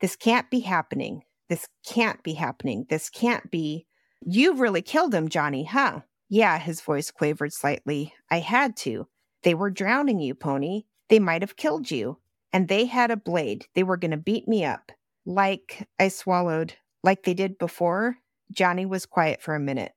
This 0.01 0.15
can't 0.15 0.49
be 0.49 0.59
happening. 0.59 1.23
This 1.49 1.67
can't 1.85 2.21
be 2.23 2.33
happening. 2.33 2.85
This 2.89 3.09
can't 3.09 3.49
be. 3.51 3.85
You've 4.21 4.59
really 4.59 4.81
killed 4.81 5.13
him, 5.13 5.29
Johnny, 5.29 5.63
huh? 5.63 6.01
Yeah, 6.29 6.59
his 6.59 6.81
voice 6.81 7.09
quavered 7.11 7.53
slightly. 7.53 8.13
I 8.29 8.39
had 8.39 8.77
to. 8.77 9.07
They 9.43 9.55
were 9.55 9.71
drowning 9.71 10.19
you, 10.19 10.35
Pony. 10.35 10.83
They 11.09 11.19
might 11.19 11.41
have 11.41 11.55
killed 11.55 11.89
you. 11.89 12.19
And 12.53 12.67
they 12.67 12.85
had 12.85 13.11
a 13.11 13.17
blade. 13.17 13.67
They 13.73 13.83
were 13.83 13.97
going 13.97 14.11
to 14.11 14.17
beat 14.17 14.47
me 14.47 14.63
up. 14.63 14.91
Like, 15.25 15.87
I 15.99 16.07
swallowed, 16.07 16.73
like 17.03 17.23
they 17.23 17.33
did 17.33 17.57
before? 17.57 18.17
Johnny 18.51 18.85
was 18.85 19.05
quiet 19.05 19.41
for 19.41 19.55
a 19.55 19.59
minute. 19.59 19.93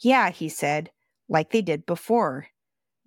Yeah, 0.00 0.30
he 0.30 0.48
said, 0.48 0.90
like 1.28 1.50
they 1.50 1.62
did 1.62 1.86
before. 1.86 2.48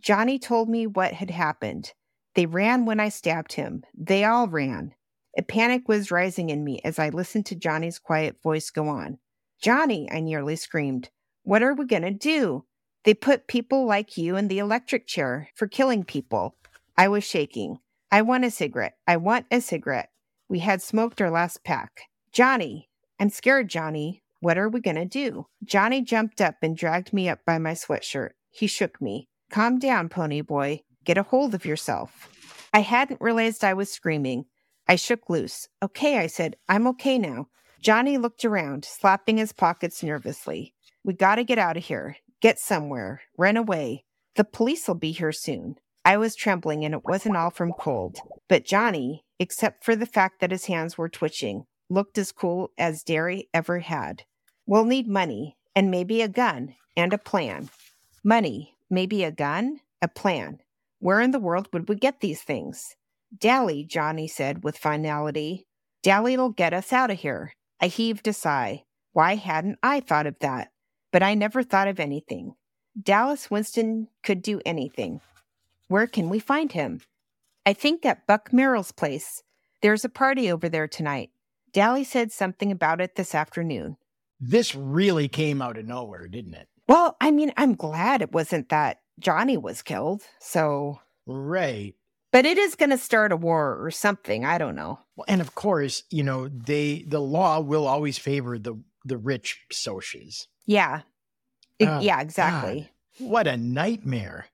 Johnny 0.02 0.40
told 0.40 0.70
me 0.70 0.88
what 0.88 1.14
had 1.14 1.32
happened. 1.32 1.94
They 2.36 2.46
ran 2.46 2.86
when 2.86 3.00
I 3.00 3.10
stabbed 3.10 3.54
him. 3.54 3.84
They 3.98 4.24
all 4.24 4.48
ran. 4.48 4.94
A 5.38 5.42
panic 5.42 5.88
was 5.88 6.12
rising 6.12 6.50
in 6.50 6.64
me 6.64 6.80
as 6.84 7.00
I 7.00 7.10
listened 7.10 7.46
to 7.48 7.56
Johnny's 7.56 8.00
quiet 8.00 8.42
voice 8.42 8.70
go 8.70 8.88
on. 8.88 9.20
Johnny, 9.62 10.08
I 10.12 10.20
nearly 10.20 10.56
screamed. 10.56 11.10
What 11.44 11.64
are 11.64 11.74
we 11.74 11.86
going 11.86 12.04
to 12.04 12.12
do? 12.12 12.66
They 13.04 13.14
put 13.14 13.48
people 13.48 13.86
like 13.86 14.18
you 14.18 14.36
in 14.36 14.48
the 14.48 14.60
electric 14.60 15.08
chair 15.08 15.50
for 15.56 15.68
killing 15.68 16.04
people. 16.04 16.56
I 16.98 17.08
was 17.08 17.24
shaking. 17.24 17.78
I 18.12 18.22
want 18.22 18.46
a 18.46 18.52
cigarette. 18.52 18.98
I 19.08 19.18
want 19.18 19.46
a 19.52 19.62
cigarette. 19.62 20.10
We 20.50 20.60
had 20.60 20.82
smoked 20.82 21.22
our 21.22 21.32
last 21.32 21.64
pack. 21.64 22.02
Johnny, 22.32 22.90
I'm 23.20 23.30
scared, 23.30 23.70
Johnny. 23.70 24.24
What 24.40 24.58
are 24.58 24.70
we 24.70 24.80
going 24.80 24.96
to 24.96 25.06
do? 25.06 25.48
Johnny 25.64 26.02
jumped 26.02 26.42
up 26.42 26.56
and 26.62 26.78
dragged 26.78 27.14
me 27.14 27.30
up 27.30 27.40
by 27.46 27.58
my 27.58 27.74
sweatshirt. 27.74 28.32
He 28.50 28.68
shook 28.68 29.02
me. 29.02 29.30
Calm 29.50 29.80
down, 29.80 30.10
pony 30.10 30.42
boy. 30.42 30.82
Get 31.06 31.18
a 31.18 31.24
hold 31.24 31.56
of 31.56 31.66
yourself. 31.66 32.30
I 32.74 32.82
hadn't 32.82 33.22
realized 33.22 33.64
I 33.64 33.74
was 33.74 33.92
screaming. 33.92 34.46
I 34.88 34.98
shook 34.98 35.30
loose. 35.30 35.68
Okay, 35.82 36.18
I 36.18 36.28
said. 36.28 36.58
I'm 36.68 36.88
okay 36.88 37.18
now. 37.18 37.48
Johnny 37.82 38.18
looked 38.18 38.44
around, 38.44 38.84
slapping 38.86 39.38
his 39.38 39.54
pockets 39.54 40.04
nervously. 40.04 40.74
We 41.04 41.14
gotta 41.14 41.44
get 41.44 41.58
out 41.58 41.78
of 41.78 41.86
here. 41.86 42.18
Get 42.42 42.60
somewhere. 42.60 43.22
Run 43.38 43.56
away. 43.56 44.04
The 44.36 44.44
police 44.44 44.88
will 44.88 44.96
be 44.96 45.12
here 45.12 45.32
soon. 45.32 45.76
I 46.04 46.18
was 46.18 46.36
trembling, 46.36 46.86
and 46.86 46.94
it 46.94 47.06
wasn't 47.06 47.38
all 47.38 47.50
from 47.50 47.74
cold. 47.74 48.18
But 48.48 48.66
Johnny, 48.66 49.24
except 49.40 49.84
for 49.84 49.96
the 49.96 50.06
fact 50.06 50.40
that 50.42 50.52
his 50.52 50.66
hands 50.66 50.98
were 50.98 51.10
twitching, 51.10 51.64
looked 51.90 52.18
as 52.18 52.32
cool 52.32 52.72
as 52.78 53.04
Darry 53.04 53.50
ever 53.54 53.80
had. 53.80 54.24
We'll 54.66 54.86
need 54.86 55.08
money, 55.08 55.58
and 55.76 55.90
maybe 55.90 56.22
a 56.22 56.28
gun, 56.28 56.76
and 56.96 57.14
a 57.14 57.18
plan. 57.18 57.70
Money, 58.24 58.77
maybe 58.90 59.24
a 59.24 59.32
gun, 59.32 59.80
a 60.02 60.08
plan. 60.08 60.60
Where 61.00 61.22
in 61.22 61.32
the 61.32 61.40
world 61.40 61.68
would 61.74 61.88
we 61.90 61.96
get 61.96 62.20
these 62.20 62.42
things? 62.42 62.96
Dally, 63.38 63.84
Johnny 63.84 64.28
said 64.28 64.64
with 64.64 64.78
finality. 64.78 65.68
Dally'll 66.02 66.50
get 66.50 66.74
us 66.74 66.94
out 66.94 67.12
of 67.12 67.20
here. 67.20 67.54
I 67.80 67.88
heaved 67.88 68.28
a 68.28 68.34
sigh. 68.34 68.84
Why 69.14 69.36
hadn't 69.36 69.80
I 69.84 70.00
thought 70.00 70.28
of 70.28 70.40
that? 70.40 70.70
But 71.12 71.24
I 71.24 71.34
never 71.34 71.64
thought 71.64 71.88
of 71.88 72.00
anything. 72.00 72.54
Dallas 73.02 73.52
Winston 73.52 74.08
could 74.24 74.42
do 74.42 74.62
anything. 74.66 75.22
Where 75.88 76.08
can 76.08 76.30
we 76.30 76.40
find 76.40 76.72
him? 76.72 77.02
I 77.66 77.74
think 77.74 78.06
at 78.06 78.26
Buck 78.26 78.52
Merril's 78.52 78.92
place. 78.92 79.44
There's 79.82 80.06
a 80.06 80.10
party 80.10 80.52
over 80.52 80.70
there 80.70 80.88
tonight. 80.88 81.30
Dally 81.74 82.04
said 82.04 82.32
something 82.32 82.72
about 82.72 83.02
it 83.02 83.16
this 83.16 83.36
afternoon. 83.36 83.98
This 84.40 84.74
really 84.74 85.28
came 85.28 85.62
out 85.62 85.78
of 85.78 85.86
nowhere, 85.86 86.28
didn't 86.28 86.56
it? 86.56 86.68
Well, 86.88 87.18
I 87.20 87.32
mean, 87.32 87.52
I'm 87.58 87.76
glad 87.76 88.22
it 88.22 88.32
wasn't 88.32 88.70
that 88.70 89.02
Johnny 89.20 89.58
was 89.58 89.82
killed. 89.82 90.24
So. 90.40 91.00
Right. 91.26 91.96
But 92.32 92.46
it 92.46 92.58
is 92.58 92.76
going 92.76 92.90
to 92.92 92.98
start 92.98 93.32
a 93.32 93.38
war 93.38 93.78
or 93.84 93.92
something. 93.92 94.46
I 94.46 94.58
don't 94.58 94.76
know. 94.76 95.00
Well, 95.16 95.26
and 95.28 95.42
of 95.42 95.56
course, 95.56 96.04
you 96.10 96.24
know, 96.24 96.48
they 96.50 97.04
the 97.08 97.20
law 97.20 97.60
will 97.60 97.88
always 97.88 98.18
favor 98.18 98.60
the 98.60 98.76
the 99.06 99.18
rich 99.18 99.66
Socs. 99.72 100.48
Yeah. 100.66 101.02
oh, 101.82 102.00
yeah, 102.00 102.22
exactly. 102.22 102.92
God. 103.20 103.28
What 103.28 103.48
a 103.48 103.58
nightmare. 103.58 104.48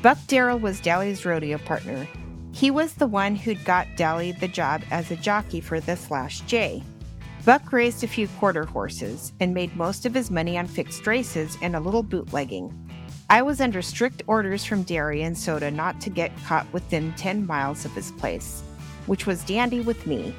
Buck 0.00 0.18
Darrell 0.28 0.58
was 0.58 0.80
Dally's 0.80 1.26
rodeo 1.26 1.58
partner. 1.58 2.06
He 2.52 2.70
was 2.70 2.94
the 2.94 3.06
one 3.06 3.34
who'd 3.34 3.64
got 3.64 3.88
Dally 3.96 4.32
the 4.32 4.48
job 4.48 4.82
as 4.90 5.10
a 5.10 5.16
jockey 5.16 5.60
for 5.60 5.80
this 5.80 6.10
last 6.10 6.46
J. 6.46 6.82
Buck 7.48 7.72
raised 7.72 8.04
a 8.04 8.06
few 8.06 8.28
quarter 8.28 8.66
horses 8.66 9.32
and 9.40 9.54
made 9.54 9.74
most 9.74 10.04
of 10.04 10.12
his 10.12 10.30
money 10.30 10.58
on 10.58 10.66
fixed 10.66 11.06
races 11.06 11.56
and 11.62 11.74
a 11.74 11.80
little 11.80 12.02
bootlegging. 12.02 12.70
I 13.30 13.40
was 13.40 13.62
under 13.62 13.80
strict 13.80 14.22
orders 14.26 14.66
from 14.66 14.82
Darry 14.82 15.22
and 15.22 15.34
Soda 15.34 15.70
not 15.70 15.98
to 16.02 16.10
get 16.10 16.30
caught 16.44 16.70
within 16.74 17.14
10 17.14 17.46
miles 17.46 17.86
of 17.86 17.92
his 17.92 18.12
place, 18.12 18.62
which 19.06 19.24
was 19.24 19.44
dandy 19.44 19.80
with 19.80 20.06
me. 20.06 20.34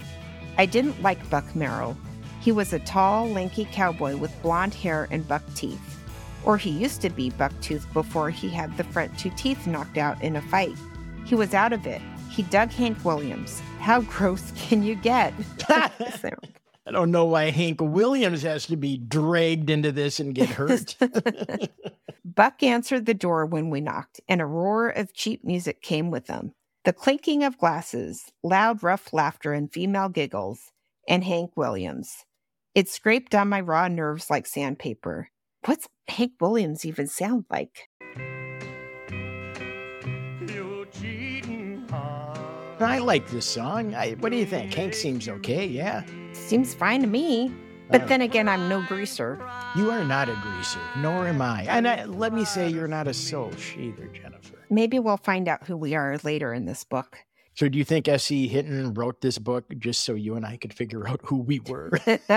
I 0.59 0.67
didn't 0.67 1.01
like 1.01 1.31
Buck 1.31 1.45
Merril. 1.55 1.97
He 2.41 2.51
was 2.51 2.73
a 2.73 2.79
tall, 2.79 3.27
lanky 3.27 3.67
cowboy 3.71 4.15
with 4.15 4.43
blond 4.43 4.75
hair 4.75 5.07
and 5.09 5.27
buck 5.27 5.41
teeth. 5.55 5.99
Or 6.43 6.57
he 6.57 6.69
used 6.69 7.01
to 7.01 7.09
be 7.09 7.31
bucktooth 7.31 7.91
before 7.91 8.29
he 8.29 8.49
had 8.49 8.77
the 8.77 8.83
front 8.83 9.17
two 9.17 9.31
teeth 9.31 9.65
knocked 9.65 9.97
out 9.97 10.21
in 10.21 10.35
a 10.35 10.43
fight. 10.43 10.77
He 11.25 11.33
was 11.33 11.55
out 11.55 11.73
of 11.73 11.87
it. 11.87 12.03
He 12.29 12.43
dug 12.43 12.69
Hank 12.69 13.03
Williams. 13.03 13.63
How 13.79 14.01
gross 14.13 14.53
can 14.55 14.83
you 14.83 14.93
get? 14.93 15.33
I 16.89 16.91
don't 16.91 17.11
know 17.11 17.25
why 17.25 17.51
Hank 17.51 17.81
Williams 17.81 18.41
has 18.41 18.65
to 18.65 18.75
be 18.75 18.97
dragged 18.97 19.69
into 19.69 19.91
this 19.91 20.19
and 20.19 20.33
get 20.33 20.49
hurt. 20.49 20.97
Buck 22.25 22.63
answered 22.63 23.05
the 23.05 23.13
door 23.13 23.45
when 23.45 23.69
we 23.69 23.79
knocked, 23.79 24.19
and 24.27 24.41
a 24.41 24.47
roar 24.47 24.89
of 24.89 25.13
cheap 25.13 25.43
music 25.43 25.83
came 25.83 26.09
with 26.09 26.25
them. 26.25 26.55
The 26.85 26.93
clinking 26.93 27.43
of 27.43 27.59
glasses, 27.59 28.31
loud, 28.41 28.81
rough 28.81 29.13
laughter, 29.13 29.53
and 29.53 29.71
female 29.71 30.09
giggles, 30.09 30.71
and 31.07 31.23
Hank 31.23 31.51
Williams. 31.55 32.25
It 32.73 32.89
scraped 32.89 33.35
on 33.35 33.49
my 33.49 33.61
raw 33.61 33.87
nerves 33.87 34.31
like 34.31 34.47
sandpaper. 34.47 35.29
What's 35.65 35.87
Hank 36.07 36.31
Williams 36.41 36.85
even 36.85 37.05
sound 37.05 37.45
like? 37.51 37.87
I 42.81 42.97
like 42.97 43.29
this 43.29 43.45
song. 43.45 43.93
I, 43.93 44.13
what 44.13 44.31
do 44.31 44.37
you 44.37 44.45
think? 44.47 44.73
Hank 44.73 44.95
seems 44.95 45.29
okay, 45.29 45.67
yeah. 45.67 46.03
Seems 46.49 46.73
fine 46.73 47.01
to 47.01 47.07
me. 47.07 47.53
But 47.91 48.07
then 48.07 48.21
again, 48.21 48.49
I'm 48.49 48.67
no 48.67 48.81
greaser. 48.81 49.39
You 49.75 49.91
are 49.91 50.03
not 50.03 50.29
a 50.29 50.35
greaser, 50.41 50.79
nor 50.97 51.27
am 51.27 51.43
I. 51.43 51.67
And 51.69 51.87
I, 51.87 52.05
let 52.05 52.33
me 52.33 52.43
say, 52.43 52.67
you're 52.69 52.87
not 52.87 53.07
a 53.07 53.13
soc 53.13 53.53
either, 53.77 54.07
Jennifer. 54.07 54.57
Maybe 54.67 54.97
we'll 54.97 55.17
find 55.17 55.47
out 55.47 55.65
who 55.65 55.77
we 55.77 55.93
are 55.93 56.17
later 56.23 56.51
in 56.51 56.65
this 56.65 56.83
book. 56.83 57.19
So, 57.53 57.69
do 57.69 57.77
you 57.77 57.83
think 57.83 58.07
S.E. 58.07 58.47
Hinton 58.47 58.95
wrote 58.95 59.21
this 59.21 59.37
book 59.37 59.65
just 59.77 60.03
so 60.03 60.15
you 60.15 60.33
and 60.35 60.43
I 60.45 60.57
could 60.57 60.73
figure 60.73 61.07
out 61.07 61.19
who 61.23 61.37
we 61.37 61.59
were? 61.59 61.91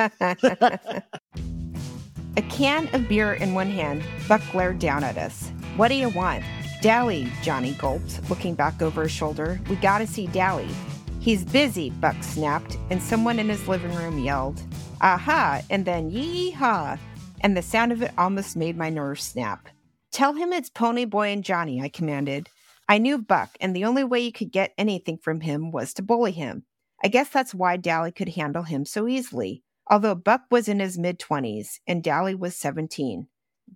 A 2.37 2.43
can 2.51 2.95
of 2.95 3.09
beer 3.09 3.33
in 3.33 3.55
one 3.55 3.71
hand, 3.71 4.03
Buck 4.29 4.43
glared 4.53 4.79
down 4.79 5.05
at 5.05 5.17
us. 5.17 5.51
What 5.77 5.89
do 5.89 5.95
you 5.95 6.11
want? 6.11 6.45
Dally, 6.83 7.33
Johnny 7.43 7.73
gulped, 7.73 8.29
looking 8.29 8.55
back 8.55 8.83
over 8.83 9.05
his 9.05 9.13
shoulder. 9.13 9.59
We 9.71 9.77
gotta 9.77 10.07
see 10.07 10.27
Dally. 10.27 10.69
He's 11.23 11.45
busy, 11.45 11.89
Buck 11.89 12.23
snapped, 12.23 12.77
and 12.91 13.01
someone 13.01 13.39
in 13.39 13.49
his 13.49 13.67
living 13.67 13.95
room 13.95 14.19
yelled, 14.19 14.61
Aha! 15.01 15.63
And 15.71 15.85
then 15.85 16.11
yee-haw! 16.11 16.99
And 17.41 17.57
the 17.57 17.63
sound 17.63 17.93
of 17.93 18.03
it 18.03 18.13
almost 18.19 18.57
made 18.57 18.77
my 18.77 18.91
nerves 18.91 19.23
snap. 19.23 19.69
Tell 20.11 20.35
him 20.35 20.53
it's 20.53 20.69
Pony 20.69 21.07
Boy 21.07 21.29
and 21.29 21.43
Johnny, 21.43 21.81
I 21.81 21.89
commanded. 21.89 22.51
I 22.89 22.99
knew 22.99 23.17
Buck, 23.17 23.57
and 23.61 23.75
the 23.75 23.85
only 23.87 24.05
way 24.05 24.21
you 24.21 24.33
could 24.33 24.53
get 24.53 24.75
anything 24.77 25.17
from 25.17 25.41
him 25.41 25.71
was 25.71 25.95
to 25.95 26.03
bully 26.03 26.33
him. 26.33 26.65
I 27.03 27.09
guess 27.09 27.31
that's 27.31 27.55
why 27.55 27.79
Dally 27.79 28.13
could 28.13 28.31
handle 28.31 28.65
him 28.65 28.85
so 28.85 29.09
easily 29.09 29.63
although 29.93 30.15
Buck 30.15 30.43
was 30.51 30.69
in 30.69 30.81
his 30.81 30.99
mid 30.99 31.19
20s 31.19 31.81
and 31.87 32.03
Dally 32.03 32.35
was 32.35 32.57
17. 32.57 33.29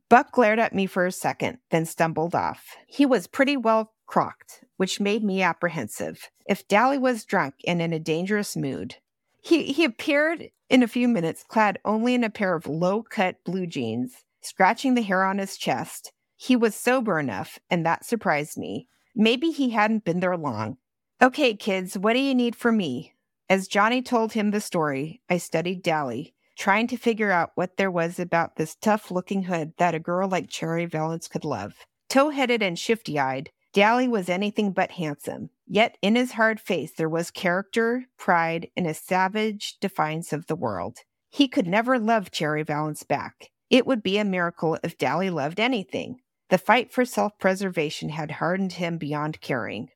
Buck 0.09 0.33
glared 0.33 0.59
at 0.59 0.75
me 0.75 0.87
for 0.87 1.07
a 1.07 1.13
second, 1.13 1.59
then 1.71 1.85
stumbled 1.85 2.35
off. 2.35 2.77
He 2.87 3.07
was 3.07 3.27
pretty 3.27 3.57
well 3.57 3.93
crocked, 4.07 4.65
which 4.77 5.01
made 5.01 5.25
me 5.25 5.43
apprehensive. 5.43 6.31
If 6.47 6.69
Dally 6.69 6.99
was 6.99 7.25
drunk 7.25 7.55
and 7.67 7.83
in 7.83 7.93
a 7.93 7.99
dangerous 7.99 8.57
mood, 8.57 8.97
he, 9.43 9.73
he 9.73 9.85
appeared 9.85 10.51
in 10.69 10.83
a 10.83 10.89
few 10.89 11.09
minutes 11.09 11.45
clad 11.47 11.79
only 11.85 12.15
in 12.15 12.25
a 12.25 12.31
pair 12.31 12.55
of 12.55 12.67
low 12.67 13.03
cut 13.03 13.37
blue 13.45 13.67
jeans, 13.67 14.25
scratching 14.41 14.95
the 14.95 15.03
hair 15.03 15.25
on 15.25 15.39
his 15.39 15.57
chest. 15.57 16.13
He 16.37 16.57
was 16.57 16.75
sober 16.75 17.19
enough, 17.19 17.59
and 17.71 17.85
that 17.87 18.05
surprised 18.05 18.59
me. 18.59 18.89
Maybe 19.15 19.51
he 19.51 19.71
hadn't 19.71 20.05
been 20.05 20.21
there 20.21 20.37
long. 20.37 20.77
Okay, 21.23 21.55
kids, 21.55 21.97
what 21.97 22.13
do 22.13 22.19
you 22.19 22.35
need 22.35 22.55
from 22.55 22.77
me? 22.77 23.15
As 23.49 23.69
Johnny 23.69 24.03
told 24.03 24.33
him 24.33 24.51
the 24.51 24.61
story, 24.61 25.23
I 25.31 25.39
studied 25.39 25.83
Dally, 25.83 26.35
trying 26.59 26.89
to 26.89 26.97
figure 26.97 27.31
out 27.31 27.53
what 27.55 27.77
there 27.77 27.91
was 27.91 28.19
about 28.19 28.57
this 28.57 28.75
tough 28.75 29.11
looking 29.11 29.45
hood 29.45 29.73
that 29.79 29.95
a 29.95 30.01
girl 30.01 30.29
like 30.29 30.51
Cherry 30.51 30.85
Valance 30.85 31.29
could 31.29 31.45
love. 31.45 31.87
Tow 32.09 32.31
headed 32.31 32.63
and 32.63 32.79
shifty 32.79 33.19
eyed, 33.19 33.51
Dally 33.77 34.09
was 34.09 34.31
anything 34.31 34.73
but 34.73 34.93
handsome. 34.93 35.51
Yet 35.67 35.99
in 36.01 36.17
his 36.17 36.33
hard 36.33 36.61
face 36.61 36.93
there 36.93 37.11
was 37.11 37.31
character, 37.31 38.07
pride, 38.17 38.71
and 38.75 38.87
a 38.87 38.95
savage 38.95 39.77
defiance 39.83 40.33
of 40.33 40.47
the 40.47 40.57
world. 40.57 41.01
He 41.29 41.47
could 41.47 41.67
never 41.67 41.99
love 41.99 42.31
Cherry 42.31 42.63
Valance 42.63 43.03
back. 43.03 43.51
It 43.69 43.87
would 43.87 44.03
be 44.03 44.17
a 44.17 44.25
miracle 44.25 44.79
if 44.83 44.97
Dally 44.97 45.29
loved 45.29 45.61
anything. 45.61 46.21
The 46.49 46.57
fight 46.57 46.91
for 46.91 47.05
self 47.05 47.39
preservation 47.39 48.09
had 48.09 48.31
hardened 48.31 48.73
him 48.73 48.97
beyond 48.97 49.43
caring. 49.43 49.91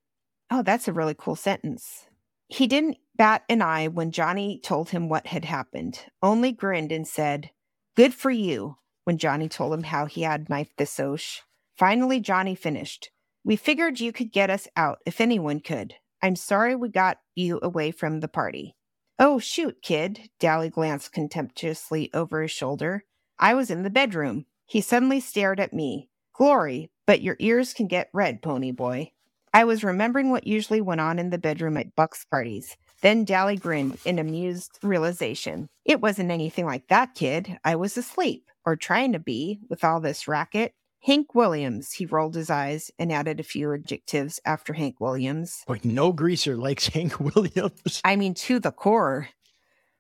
Oh, 0.51 0.63
that's 0.63 0.87
a 0.87 0.93
really 0.93 1.15
cool 1.19 1.35
sentence. 1.35 2.05
He 2.49 2.67
didn't 2.67 2.99
bat 3.17 3.45
an 3.49 3.63
eye 3.63 3.89
when 3.89 4.13
Johnny 4.13 4.61
told 4.63 4.91
him 4.91 5.09
what 5.09 5.29
had 5.29 5.47
happened, 5.47 6.05
only 6.23 6.53
grinned 6.53 6.93
and 6.93 7.09
said, 7.09 7.49
Good 7.97 8.13
for 8.13 8.31
you, 8.31 8.77
when 9.05 9.17
Johnny 9.17 9.49
told 9.49 9.73
him 9.73 9.85
how 9.85 10.05
he 10.05 10.21
had 10.21 10.51
knifed 10.51 10.77
the 10.77 10.85
Soc. 10.85 11.47
Finally, 11.79 12.21
Johnny 12.21 12.55
finished. 12.55 13.11
We 13.45 13.57
figured 13.57 14.01
you 14.01 14.13
could 14.13 14.33
get 14.33 14.51
us 14.51 14.69
out 14.77 14.99
if 15.07 15.21
anyone 15.21 15.61
could. 15.61 15.95
I'm 16.23 16.37
sorry 16.37 16.77
we 16.77 16.91
got 16.91 17.19
you 17.35 17.59
away 17.63 17.91
from 17.91 18.21
the 18.21 18.29
party. 18.29 18.77
Oh, 19.19 19.39
shoot, 19.39 19.83
kid. 19.83 20.31
Dally 20.39 20.69
glanced 20.69 21.13
contemptuously 21.13 22.11
over 22.13 22.43
his 22.43 22.51
shoulder. 22.51 23.05
I 23.39 23.55
was 23.55 23.71
in 23.71 23.83
the 23.83 23.91
bedroom. 23.91 24.47
He 24.67 24.81
suddenly 24.81 25.21
stared 25.21 25.61
at 25.61 25.73
me. 25.73 26.11
Glory, 26.35 26.91
but 27.07 27.23
your 27.23 27.37
ears 27.39 27.73
can 27.73 27.87
get 27.87 28.11
red, 28.13 28.43
pony 28.43 28.71
boy. 28.71 29.13
I 29.53 29.65
was 29.65 29.83
remembering 29.83 30.31
what 30.31 30.47
usually 30.47 30.81
went 30.81 31.01
on 31.01 31.19
in 31.19 31.31
the 31.31 31.39
bedroom 31.39 31.77
at 31.77 31.97
Buck's 31.97 32.25
parties. 32.25 32.77
Then 33.03 33.25
Dally 33.25 33.57
grinned 33.57 33.99
in 34.05 34.19
amused 34.19 34.79
realization. 34.83 35.69
It 35.85 36.01
wasn't 36.01 36.31
anything 36.31 36.67
like 36.67 36.89
that, 36.89 37.15
kid. 37.15 37.59
I 37.65 37.77
was 37.77 37.97
asleep, 37.97 38.49
or 38.65 38.77
trying 38.77 39.13
to 39.13 39.19
be, 39.19 39.59
with 39.69 39.83
all 39.83 40.01
this 40.01 40.29
racket. 40.29 40.73
Hank 41.03 41.35
Williams, 41.35 41.93
he 41.93 42.05
rolled 42.05 42.35
his 42.35 42.51
eyes 42.51 42.91
and 42.99 43.11
added 43.11 43.41
a 43.41 43.45
few 43.45 43.73
adjectives 43.73 44.39
after 44.45 44.75
Hank 44.75 45.01
Williams. 45.01 45.65
Boy, 45.67 45.81
no 45.83 46.13
greaser 46.13 46.57
likes 46.57 46.87
Hank 46.95 47.19
Williams. 47.19 48.03
I 48.05 48.17
mean, 48.17 48.35
to 48.35 48.61
the 48.61 48.71
core. 48.71 49.29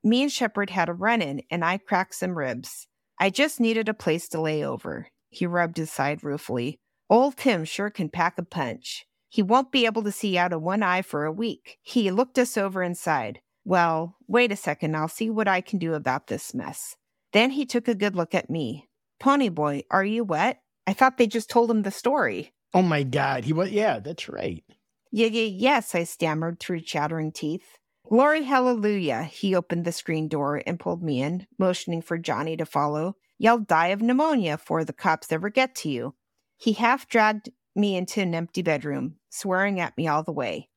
Me 0.04 0.22
and 0.22 0.32
Shepard 0.32 0.70
had 0.70 0.88
a 0.88 0.94
run 0.94 1.22
in, 1.22 1.42
and 1.50 1.64
I 1.64 1.78
cracked 1.78 2.14
some 2.14 2.36
ribs. 2.36 2.86
I 3.18 3.30
just 3.30 3.60
needed 3.60 3.88
a 3.88 3.94
place 3.94 4.28
to 4.28 4.40
lay 4.40 4.64
over. 4.64 5.08
He 5.30 5.46
rubbed 5.46 5.78
his 5.78 5.90
side 5.90 6.22
ruefully. 6.22 6.78
Old 7.08 7.36
Tim 7.36 7.64
sure 7.64 7.90
can 7.90 8.08
pack 8.08 8.38
a 8.38 8.42
punch. 8.42 9.06
He 9.28 9.42
won't 9.42 9.72
be 9.72 9.86
able 9.86 10.02
to 10.02 10.12
see 10.12 10.36
out 10.36 10.52
of 10.52 10.62
one 10.62 10.82
eye 10.82 11.02
for 11.02 11.24
a 11.24 11.32
week. 11.32 11.78
He 11.82 12.10
looked 12.10 12.38
us 12.38 12.56
over 12.56 12.82
and 12.82 12.96
sighed. 12.96 13.40
Well, 13.64 14.16
wait 14.26 14.52
a 14.52 14.56
second, 14.56 14.96
I'll 14.96 15.08
see 15.08 15.30
what 15.30 15.48
I 15.48 15.60
can 15.60 15.78
do 15.78 15.94
about 15.94 16.26
this 16.26 16.54
mess. 16.54 16.96
Then 17.32 17.50
he 17.50 17.64
took 17.64 17.88
a 17.88 17.94
good 17.94 18.16
look 18.16 18.34
at 18.34 18.50
me. 18.50 18.88
Pony 19.18 19.48
boy, 19.48 19.82
are 19.90 20.04
you 20.04 20.24
wet? 20.24 20.60
I 20.86 20.92
thought 20.92 21.18
they 21.18 21.26
just 21.26 21.50
told 21.50 21.70
him 21.70 21.82
the 21.82 21.90
story. 21.90 22.52
Oh 22.72 22.82
my 22.82 23.02
God. 23.02 23.44
He 23.44 23.52
was, 23.52 23.70
yeah, 23.70 23.98
that's 23.98 24.28
right. 24.28 24.64
Yeah, 25.12 25.26
yeah, 25.26 25.42
yes, 25.42 25.94
I 25.94 26.04
stammered 26.04 26.60
through 26.60 26.80
chattering 26.82 27.32
teeth. 27.32 27.78
Glory 28.08 28.42
hallelujah. 28.42 29.22
He 29.22 29.54
opened 29.54 29.84
the 29.84 29.92
screen 29.92 30.28
door 30.28 30.62
and 30.66 30.80
pulled 30.80 31.02
me 31.02 31.22
in, 31.22 31.46
motioning 31.58 32.02
for 32.02 32.18
Johnny 32.18 32.56
to 32.56 32.66
follow. 32.66 33.16
You'll 33.38 33.58
die 33.58 33.88
of 33.88 34.02
pneumonia 34.02 34.56
before 34.56 34.84
the 34.84 34.92
cops 34.92 35.32
ever 35.32 35.48
get 35.48 35.74
to 35.76 35.88
you. 35.88 36.14
He 36.56 36.72
half 36.72 37.08
dragged 37.08 37.50
me 37.74 37.96
into 37.96 38.20
an 38.20 38.34
empty 38.34 38.62
bedroom, 38.62 39.16
swearing 39.30 39.80
at 39.80 39.96
me 39.96 40.08
all 40.08 40.22
the 40.22 40.32
way. 40.32 40.68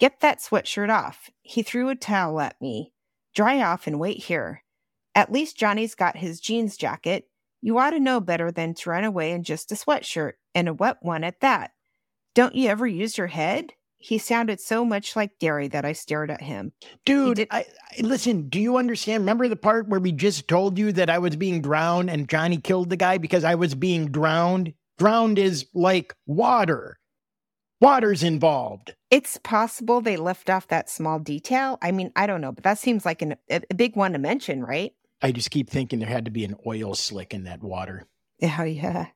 Get 0.00 0.20
that 0.20 0.40
sweatshirt 0.40 0.90
off. 0.90 1.30
He 1.42 1.62
threw 1.62 1.88
a 1.88 1.94
towel 1.94 2.40
at 2.40 2.60
me. 2.60 2.92
Dry 3.34 3.62
off 3.62 3.86
and 3.86 4.00
wait 4.00 4.24
here. 4.24 4.64
At 5.14 5.32
least 5.32 5.58
Johnny's 5.58 5.94
got 5.94 6.16
his 6.16 6.40
jeans 6.40 6.76
jacket. 6.76 7.28
You 7.60 7.78
ought 7.78 7.90
to 7.90 8.00
know 8.00 8.20
better 8.20 8.50
than 8.52 8.74
to 8.74 8.90
run 8.90 9.04
away 9.04 9.32
in 9.32 9.42
just 9.42 9.72
a 9.72 9.74
sweatshirt, 9.74 10.34
and 10.54 10.68
a 10.68 10.74
wet 10.74 10.98
one 11.00 11.24
at 11.24 11.40
that. 11.40 11.72
Don't 12.34 12.54
you 12.54 12.68
ever 12.68 12.86
use 12.86 13.18
your 13.18 13.26
head? 13.26 13.72
He 14.00 14.18
sounded 14.18 14.60
so 14.60 14.84
much 14.84 15.16
like 15.16 15.40
Darry 15.40 15.66
that 15.68 15.84
I 15.84 15.92
stared 15.92 16.30
at 16.30 16.40
him. 16.40 16.72
Dude, 17.04 17.48
I, 17.50 17.64
I, 17.90 18.00
listen, 18.00 18.48
do 18.48 18.60
you 18.60 18.76
understand? 18.76 19.22
Remember 19.22 19.48
the 19.48 19.56
part 19.56 19.88
where 19.88 19.98
we 19.98 20.12
just 20.12 20.46
told 20.46 20.78
you 20.78 20.92
that 20.92 21.10
I 21.10 21.18
was 21.18 21.34
being 21.34 21.60
drowned 21.60 22.08
and 22.08 22.28
Johnny 22.28 22.58
killed 22.58 22.90
the 22.90 22.96
guy 22.96 23.18
because 23.18 23.42
I 23.42 23.56
was 23.56 23.74
being 23.74 24.12
drowned? 24.12 24.72
Drowned 24.98 25.38
is 25.38 25.66
like 25.74 26.14
water. 26.26 26.98
Water's 27.80 28.22
involved. 28.22 28.94
It's 29.10 29.38
possible 29.38 30.00
they 30.00 30.16
left 30.16 30.50
off 30.50 30.68
that 30.68 30.90
small 30.90 31.18
detail. 31.18 31.78
I 31.82 31.92
mean, 31.92 32.12
I 32.14 32.26
don't 32.26 32.40
know, 32.40 32.52
but 32.52 32.64
that 32.64 32.78
seems 32.78 33.04
like 33.04 33.22
an, 33.22 33.36
a, 33.50 33.62
a 33.70 33.74
big 33.74 33.96
one 33.96 34.12
to 34.12 34.18
mention, 34.18 34.64
right? 34.64 34.92
I 35.20 35.32
just 35.32 35.50
keep 35.50 35.68
thinking 35.68 35.98
there 35.98 36.08
had 36.08 36.24
to 36.26 36.30
be 36.30 36.44
an 36.44 36.56
oil 36.66 36.94
slick 36.94 37.34
in 37.34 37.44
that 37.44 37.62
water. 37.62 38.06
Oh, 38.42 38.62
yeah. 38.62 39.08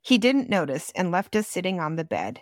He 0.00 0.18
didn't 0.18 0.48
notice 0.50 0.92
and 0.94 1.10
left 1.10 1.34
us 1.36 1.48
sitting 1.48 1.80
on 1.80 1.96
the 1.96 2.04
bed. 2.04 2.40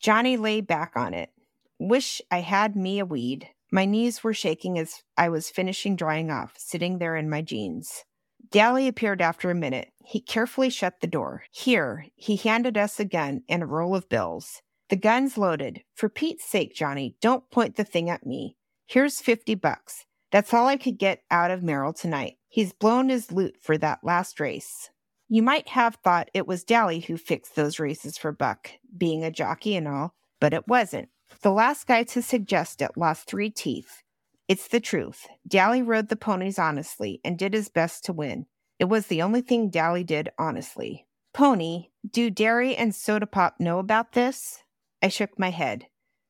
Johnny 0.00 0.36
lay 0.36 0.60
back 0.60 0.92
on 0.94 1.14
it. 1.14 1.30
Wish 1.78 2.22
I 2.30 2.40
had 2.40 2.76
me 2.76 2.98
a 2.98 3.04
weed. 3.04 3.48
My 3.70 3.84
knees 3.84 4.24
were 4.24 4.34
shaking 4.34 4.78
as 4.78 5.02
I 5.16 5.28
was 5.28 5.50
finishing 5.50 5.96
drying 5.96 6.30
off, 6.30 6.54
sitting 6.56 6.98
there 6.98 7.16
in 7.16 7.28
my 7.28 7.42
jeans. 7.42 8.04
Dally 8.50 8.88
appeared 8.88 9.20
after 9.20 9.50
a 9.50 9.54
minute. 9.54 9.90
He 10.04 10.20
carefully 10.20 10.70
shut 10.70 11.00
the 11.00 11.06
door. 11.06 11.42
Here, 11.50 12.06
he 12.14 12.36
handed 12.36 12.78
us 12.78 12.98
a 12.98 13.04
gun 13.04 13.42
and 13.48 13.62
a 13.62 13.66
roll 13.66 13.94
of 13.94 14.08
bills. 14.08 14.62
The 14.88 14.96
gun's 14.96 15.36
loaded. 15.36 15.82
For 15.94 16.08
Pete's 16.08 16.44
sake, 16.44 16.74
Johnny, 16.74 17.16
don't 17.20 17.50
point 17.50 17.76
the 17.76 17.84
thing 17.84 18.08
at 18.08 18.24
me. 18.24 18.56
Here's 18.86 19.20
50 19.20 19.54
bucks. 19.56 20.06
That's 20.30 20.52
all 20.52 20.66
I 20.66 20.76
could 20.76 20.98
get 20.98 21.22
out 21.30 21.50
of 21.50 21.62
Merril 21.62 21.98
tonight. 21.98 22.36
He's 22.48 22.72
blown 22.72 23.08
his 23.08 23.32
loot 23.32 23.56
for 23.60 23.78
that 23.78 24.00
last 24.02 24.40
race. 24.40 24.90
You 25.28 25.42
might 25.42 25.68
have 25.68 25.96
thought 25.96 26.30
it 26.32 26.46
was 26.46 26.64
Dally 26.64 27.00
who 27.00 27.16
fixed 27.16 27.54
those 27.54 27.78
races 27.78 28.16
for 28.16 28.32
Buck, 28.32 28.70
being 28.96 29.24
a 29.24 29.30
jockey 29.30 29.76
and 29.76 29.86
all, 29.86 30.14
but 30.40 30.54
it 30.54 30.66
wasn't. 30.66 31.08
The 31.42 31.52
last 31.52 31.86
guy 31.86 32.02
to 32.04 32.22
suggest 32.22 32.80
it 32.80 32.96
lost 32.96 33.26
three 33.26 33.50
teeth. 33.50 34.02
It's 34.48 34.68
the 34.68 34.80
truth. 34.80 35.26
Dally 35.46 35.82
rode 35.82 36.08
the 36.08 36.16
ponies 36.16 36.58
honestly 36.58 37.20
and 37.22 37.38
did 37.38 37.52
his 37.52 37.68
best 37.68 38.04
to 38.06 38.14
win. 38.14 38.46
It 38.78 38.86
was 38.86 39.08
the 39.08 39.20
only 39.20 39.42
thing 39.42 39.68
Dally 39.68 40.04
did 40.04 40.30
honestly. 40.38 41.06
Pony, 41.34 41.88
do 42.10 42.30
Darry 42.30 42.74
and 42.74 42.94
Soda 42.94 43.26
Pop 43.26 43.60
know 43.60 43.78
about 43.78 44.12
this? 44.12 44.62
I 45.02 45.08
shook 45.08 45.38
my 45.38 45.50
head. 45.50 45.86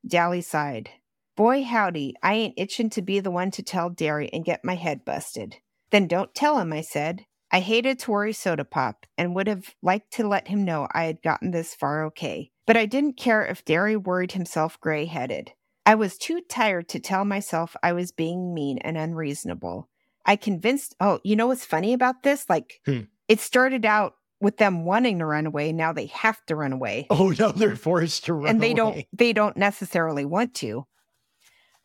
Dally 0.06 0.40
sighed. 0.40 0.90
Boy, 1.38 1.62
howdy, 1.62 2.16
I 2.20 2.34
ain't 2.34 2.54
itching 2.56 2.90
to 2.90 3.00
be 3.00 3.20
the 3.20 3.30
one 3.30 3.52
to 3.52 3.62
tell 3.62 3.90
Darry 3.90 4.28
and 4.32 4.44
get 4.44 4.64
my 4.64 4.74
head 4.74 5.04
busted. 5.04 5.54
Then 5.92 6.08
don't 6.08 6.34
tell 6.34 6.58
him, 6.58 6.72
I 6.72 6.80
said. 6.80 7.26
I 7.52 7.60
hated 7.60 8.00
to 8.00 8.10
worry 8.10 8.32
Soda 8.32 8.64
Pop 8.64 9.06
and 9.16 9.36
would 9.36 9.46
have 9.46 9.72
liked 9.80 10.12
to 10.14 10.26
let 10.26 10.48
him 10.48 10.64
know 10.64 10.88
I 10.90 11.04
had 11.04 11.22
gotten 11.22 11.52
this 11.52 11.76
far 11.76 12.04
okay. 12.06 12.50
But 12.66 12.76
I 12.76 12.86
didn't 12.86 13.18
care 13.18 13.46
if 13.46 13.64
Darry 13.64 13.96
worried 13.96 14.32
himself 14.32 14.80
gray 14.80 15.04
headed. 15.04 15.52
I 15.86 15.94
was 15.94 16.18
too 16.18 16.40
tired 16.40 16.88
to 16.88 16.98
tell 16.98 17.24
myself 17.24 17.76
I 17.84 17.92
was 17.92 18.10
being 18.10 18.52
mean 18.52 18.78
and 18.78 18.98
unreasonable. 18.98 19.88
I 20.26 20.34
convinced, 20.34 20.96
oh, 20.98 21.20
you 21.22 21.36
know 21.36 21.46
what's 21.46 21.64
funny 21.64 21.92
about 21.92 22.24
this? 22.24 22.50
Like, 22.50 22.80
hmm. 22.84 23.02
it 23.28 23.38
started 23.38 23.86
out 23.86 24.14
with 24.40 24.56
them 24.56 24.84
wanting 24.84 25.20
to 25.20 25.26
run 25.26 25.46
away. 25.46 25.72
Now 25.72 25.92
they 25.92 26.06
have 26.06 26.44
to 26.46 26.56
run 26.56 26.72
away. 26.72 27.06
Oh, 27.10 27.28
no, 27.38 27.52
they're 27.52 27.76
forced 27.76 28.24
to 28.24 28.32
run 28.32 28.42
away. 28.42 28.50
And 28.50 28.60
they 28.60 28.72
away. 28.72 28.74
don't, 28.74 29.06
they 29.12 29.32
don't 29.32 29.56
necessarily 29.56 30.24
want 30.24 30.54
to. 30.54 30.84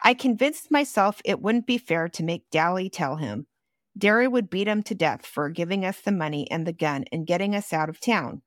I 0.05 0.13
convinced 0.13 0.69
myself 0.69 1.21
it 1.23 1.41
wouldn't 1.41 1.65
be 1.65 1.77
fair 1.77 2.09
to 2.09 2.23
make 2.23 2.49
Dally 2.51 2.89
tell 2.89 3.15
him. 3.15 3.47
Darry 3.97 4.27
would 4.27 4.49
beat 4.49 4.67
him 4.67 4.83
to 4.83 4.95
death 4.95 5.25
for 5.25 5.49
giving 5.49 5.85
us 5.85 6.01
the 6.01 6.11
money 6.11 6.49
and 6.51 6.67
the 6.67 6.73
gun 6.73 7.05
and 7.11 7.25
getting 7.25 7.55
us 7.55 7.71
out 7.71 7.87
of 7.87 8.01
town. 8.01 8.41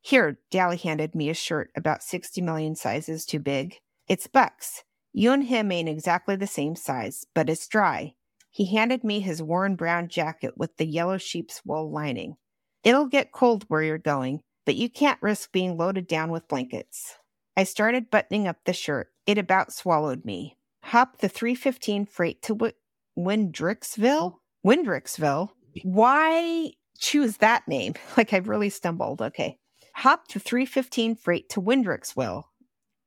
Here, 0.00 0.40
Dally 0.50 0.76
handed 0.76 1.14
me 1.14 1.28
a 1.28 1.34
shirt 1.34 1.70
about 1.76 2.02
60 2.02 2.40
million 2.40 2.74
sizes 2.74 3.24
too 3.24 3.38
big. 3.38 3.76
It's 4.08 4.26
Buck's. 4.26 4.82
You 5.12 5.32
and 5.32 5.44
him 5.44 5.70
ain't 5.70 5.88
exactly 5.88 6.36
the 6.36 6.46
same 6.46 6.74
size, 6.74 7.26
but 7.34 7.48
it's 7.48 7.68
dry. 7.68 8.14
He 8.50 8.74
handed 8.74 9.04
me 9.04 9.20
his 9.20 9.42
worn 9.42 9.76
brown 9.76 10.08
jacket 10.08 10.54
with 10.56 10.76
the 10.78 10.86
yellow 10.86 11.18
sheep's 11.18 11.62
wool 11.64 11.92
lining. 11.92 12.36
It'll 12.82 13.06
get 13.06 13.32
cold 13.32 13.64
where 13.68 13.82
you're 13.82 13.98
going, 13.98 14.40
but 14.66 14.76
you 14.76 14.90
can't 14.90 15.22
risk 15.22 15.52
being 15.52 15.76
loaded 15.76 16.08
down 16.08 16.30
with 16.30 16.48
blankets. 16.48 17.16
I 17.56 17.64
started 17.64 18.10
buttoning 18.10 18.48
up 18.48 18.58
the 18.64 18.72
shirt. 18.72 19.08
It 19.26 19.38
about 19.38 19.72
swallowed 19.72 20.24
me. 20.24 20.57
Hop 20.88 21.18
the 21.18 21.28
315 21.28 22.06
freight 22.06 22.40
to 22.42 22.54
w- 22.54 22.72
Windrixville? 23.18 24.36
Windrixville? 24.66 25.50
Why 25.82 26.70
choose 26.98 27.36
that 27.38 27.68
name? 27.68 27.92
Like 28.16 28.32
I've 28.32 28.48
really 28.48 28.70
stumbled. 28.70 29.20
Okay. 29.20 29.58
Hop 29.96 30.28
the 30.28 30.40
315 30.40 31.16
freight 31.16 31.50
to 31.50 31.60
Windrixville. 31.60 32.44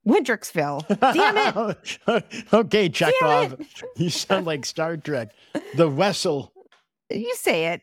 Windrixville. 0.07 0.87
Damn 0.99 1.75
it. 2.07 2.47
okay, 2.53 2.89
Chekhov. 2.89 3.59
You 3.97 4.09
sound 4.09 4.45
like 4.45 4.65
Star 4.65 4.97
Trek. 4.97 5.29
The 5.75 5.87
vessel. 5.89 6.53
You 7.09 7.33
say 7.35 7.67
it. 7.67 7.81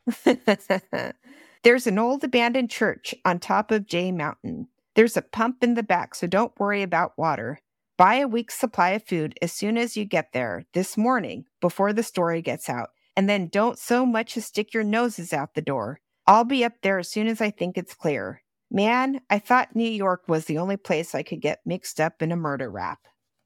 There's 1.63 1.87
an 1.87 1.97
old 1.97 2.25
abandoned 2.25 2.69
church 2.69 3.15
on 3.23 3.39
top 3.39 3.71
of 3.71 3.87
Jay 3.87 4.11
Mountain. 4.11 4.67
There's 4.95 5.15
a 5.15 5.21
pump 5.21 5.63
in 5.63 5.75
the 5.75 5.83
back, 5.83 6.13
so 6.13 6.27
don't 6.27 6.51
worry 6.59 6.83
about 6.83 7.17
water. 7.17 7.59
Buy 7.97 8.15
a 8.15 8.27
week's 8.27 8.59
supply 8.59 8.89
of 8.89 9.05
food 9.05 9.37
as 9.41 9.53
soon 9.53 9.77
as 9.77 9.95
you 9.95 10.03
get 10.03 10.33
there 10.33 10.65
this 10.73 10.97
morning 10.97 11.45
before 11.61 11.93
the 11.93 12.03
story 12.03 12.41
gets 12.41 12.67
out 12.67 12.89
and 13.15 13.29
then 13.29 13.47
don't 13.47 13.79
so 13.79 14.05
much 14.05 14.35
as 14.35 14.45
stick 14.45 14.73
your 14.73 14.83
noses 14.83 15.31
out 15.31 15.53
the 15.53 15.61
door. 15.61 16.01
I'll 16.27 16.43
be 16.43 16.65
up 16.65 16.73
there 16.81 16.99
as 16.99 17.09
soon 17.09 17.27
as 17.27 17.39
I 17.39 17.49
think 17.49 17.77
it's 17.77 17.93
clear. 17.93 18.41
Man, 18.69 19.21
I 19.29 19.39
thought 19.39 19.73
New 19.73 19.89
York 19.89 20.23
was 20.27 20.45
the 20.45 20.57
only 20.57 20.77
place 20.77 21.15
I 21.15 21.23
could 21.23 21.39
get 21.39 21.61
mixed 21.65 22.01
up 22.01 22.21
in 22.21 22.33
a 22.33 22.35
murder 22.35 22.69
rap. 22.69 22.99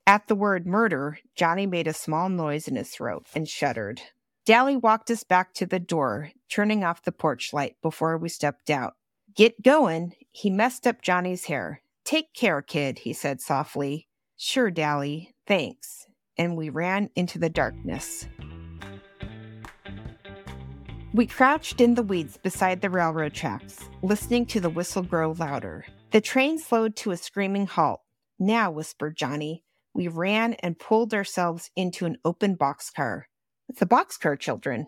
At 0.08 0.28
the 0.28 0.36
word 0.36 0.66
murder, 0.66 1.20
Johnny 1.36 1.68
made 1.68 1.86
a 1.86 1.94
small 1.94 2.30
noise 2.30 2.68
in 2.68 2.78
his 2.78 2.90
throat 2.90 3.28
and 3.36 3.48
shuddered. 3.48 4.02
Dally 4.48 4.78
walked 4.78 5.12
us 5.12 5.26
back 5.26 5.54
to 5.56 5.66
the 5.66 5.78
door, 5.78 6.32
turning 6.50 6.82
off 6.82 7.04
the 7.04 7.12
porch 7.12 7.52
light 7.52 7.76
before 7.82 8.18
we 8.18 8.30
stepped 8.30 8.70
out. 8.70 8.94
Get 9.36 9.62
going. 9.62 10.14
He 10.32 10.50
messed 10.50 10.88
up 10.88 11.02
Johnny's 11.02 11.44
hair. 11.44 11.82
Take 12.06 12.34
care, 12.34 12.62
kid, 12.62 13.00
he 13.00 13.12
said 13.12 13.42
softly. 13.42 14.08
Sure, 14.38 14.72
Dally. 14.72 15.36
Thanks. 15.46 16.08
And 16.38 16.56
we 16.56 16.70
ran 16.70 17.10
into 17.14 17.38
the 17.38 17.50
darkness. 17.50 18.26
We 21.14 21.28
crouched 21.28 21.82
in 21.82 21.96
the 21.96 22.04
weeds 22.04 22.38
beside 22.38 22.80
the 22.80 22.90
railroad 22.90 23.34
tracks, 23.34 23.90
listening 24.02 24.46
to 24.46 24.62
the 24.62 24.70
whistle 24.70 25.04
grow 25.04 25.36
louder. 25.38 25.84
The 26.12 26.22
train 26.22 26.58
slowed 26.58 26.96
to 26.98 27.12
a 27.12 27.18
screaming 27.18 27.66
halt. 27.66 28.00
Now, 28.40 28.72
whispered 28.72 29.18
Johnny. 29.18 29.66
We 29.94 30.08
ran 30.08 30.54
and 30.54 30.80
pulled 30.80 31.14
ourselves 31.14 31.70
into 31.76 32.06
an 32.06 32.18
open 32.24 32.56
boxcar. 32.56 33.24
It's 33.70 33.80
the 33.80 33.86
boxcar 33.86 34.40
children. 34.40 34.88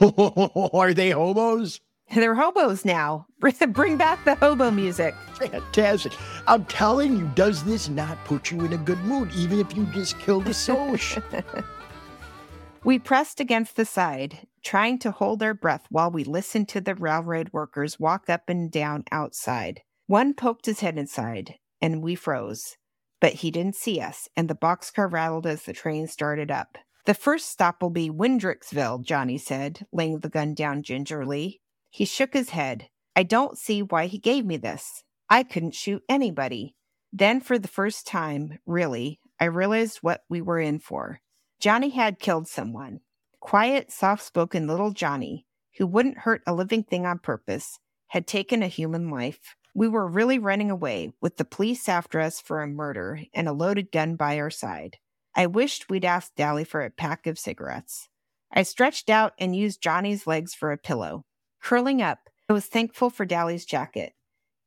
Are 0.00 0.94
they 0.94 1.10
hobos? 1.10 1.80
They're 2.14 2.34
hobos 2.34 2.84
now. 2.84 3.26
Bring 3.68 3.96
back 3.96 4.24
the 4.24 4.34
hobo 4.34 4.70
music. 4.70 5.14
Fantastic. 5.38 6.12
I'm 6.46 6.64
telling 6.66 7.16
you, 7.16 7.30
does 7.34 7.64
this 7.64 7.88
not 7.88 8.22
put 8.24 8.50
you 8.50 8.64
in 8.64 8.74
a 8.74 8.78
good 8.78 8.98
mood, 9.00 9.32
even 9.34 9.58
if 9.58 9.74
you 9.74 9.86
just 9.86 10.18
killed 10.18 10.46
a 10.48 10.54
Soc? 10.54 11.00
we 12.84 12.98
pressed 12.98 13.40
against 13.40 13.76
the 13.76 13.86
side, 13.86 14.46
trying 14.62 14.98
to 14.98 15.10
hold 15.10 15.42
our 15.42 15.54
breath 15.54 15.86
while 15.88 16.10
we 16.10 16.24
listened 16.24 16.68
to 16.68 16.80
the 16.80 16.94
railroad 16.94 17.48
workers 17.52 17.98
walk 17.98 18.28
up 18.28 18.48
and 18.48 18.70
down 18.70 19.04
outside. 19.10 19.80
One 20.06 20.34
poked 20.34 20.66
his 20.66 20.80
head 20.80 20.98
inside, 20.98 21.54
and 21.80 22.02
we 22.02 22.14
froze. 22.14 22.76
But 23.20 23.34
he 23.34 23.50
didn't 23.50 23.76
see 23.76 24.00
us, 24.00 24.28
and 24.36 24.50
the 24.50 24.54
boxcar 24.54 25.10
rattled 25.10 25.46
as 25.46 25.62
the 25.62 25.72
train 25.72 26.08
started 26.08 26.50
up. 26.50 26.76
The 27.04 27.14
first 27.14 27.50
stop 27.50 27.82
will 27.82 27.90
be 27.90 28.10
Windrixville, 28.10 29.04
Johnny 29.04 29.36
said, 29.36 29.86
laying 29.92 30.20
the 30.20 30.28
gun 30.28 30.54
down 30.54 30.84
gingerly. 30.84 31.60
He 31.90 32.04
shook 32.04 32.32
his 32.32 32.50
head. 32.50 32.88
I 33.16 33.24
don't 33.24 33.58
see 33.58 33.82
why 33.82 34.06
he 34.06 34.18
gave 34.18 34.46
me 34.46 34.56
this. 34.56 35.02
I 35.28 35.42
couldn't 35.42 35.74
shoot 35.74 36.02
anybody. 36.08 36.76
Then, 37.12 37.40
for 37.40 37.58
the 37.58 37.68
first 37.68 38.06
time, 38.06 38.58
really, 38.66 39.18
I 39.40 39.46
realized 39.46 39.98
what 40.00 40.22
we 40.28 40.40
were 40.40 40.60
in 40.60 40.78
for. 40.78 41.20
Johnny 41.58 41.90
had 41.90 42.20
killed 42.20 42.46
someone. 42.46 43.00
Quiet, 43.40 43.90
soft 43.90 44.22
spoken 44.22 44.68
little 44.68 44.92
Johnny, 44.92 45.46
who 45.78 45.86
wouldn't 45.86 46.18
hurt 46.18 46.42
a 46.46 46.54
living 46.54 46.84
thing 46.84 47.04
on 47.04 47.18
purpose, 47.18 47.80
had 48.08 48.26
taken 48.26 48.62
a 48.62 48.68
human 48.68 49.10
life. 49.10 49.56
We 49.74 49.88
were 49.88 50.06
really 50.06 50.38
running 50.38 50.70
away, 50.70 51.12
with 51.20 51.36
the 51.36 51.44
police 51.44 51.88
after 51.88 52.20
us 52.20 52.40
for 52.40 52.62
a 52.62 52.68
murder 52.68 53.20
and 53.34 53.48
a 53.48 53.52
loaded 53.52 53.90
gun 53.90 54.14
by 54.16 54.38
our 54.38 54.50
side. 54.50 54.98
I 55.34 55.46
wished 55.46 55.88
we'd 55.88 56.04
asked 56.04 56.36
Dally 56.36 56.64
for 56.64 56.82
a 56.82 56.90
pack 56.90 57.26
of 57.26 57.38
cigarettes. 57.38 58.08
I 58.52 58.62
stretched 58.62 59.08
out 59.08 59.32
and 59.38 59.56
used 59.56 59.82
Johnny's 59.82 60.26
legs 60.26 60.54
for 60.54 60.72
a 60.72 60.78
pillow. 60.78 61.24
Curling 61.62 62.02
up, 62.02 62.28
I 62.48 62.52
was 62.52 62.66
thankful 62.66 63.08
for 63.08 63.24
Dally's 63.24 63.64
jacket. 63.64 64.12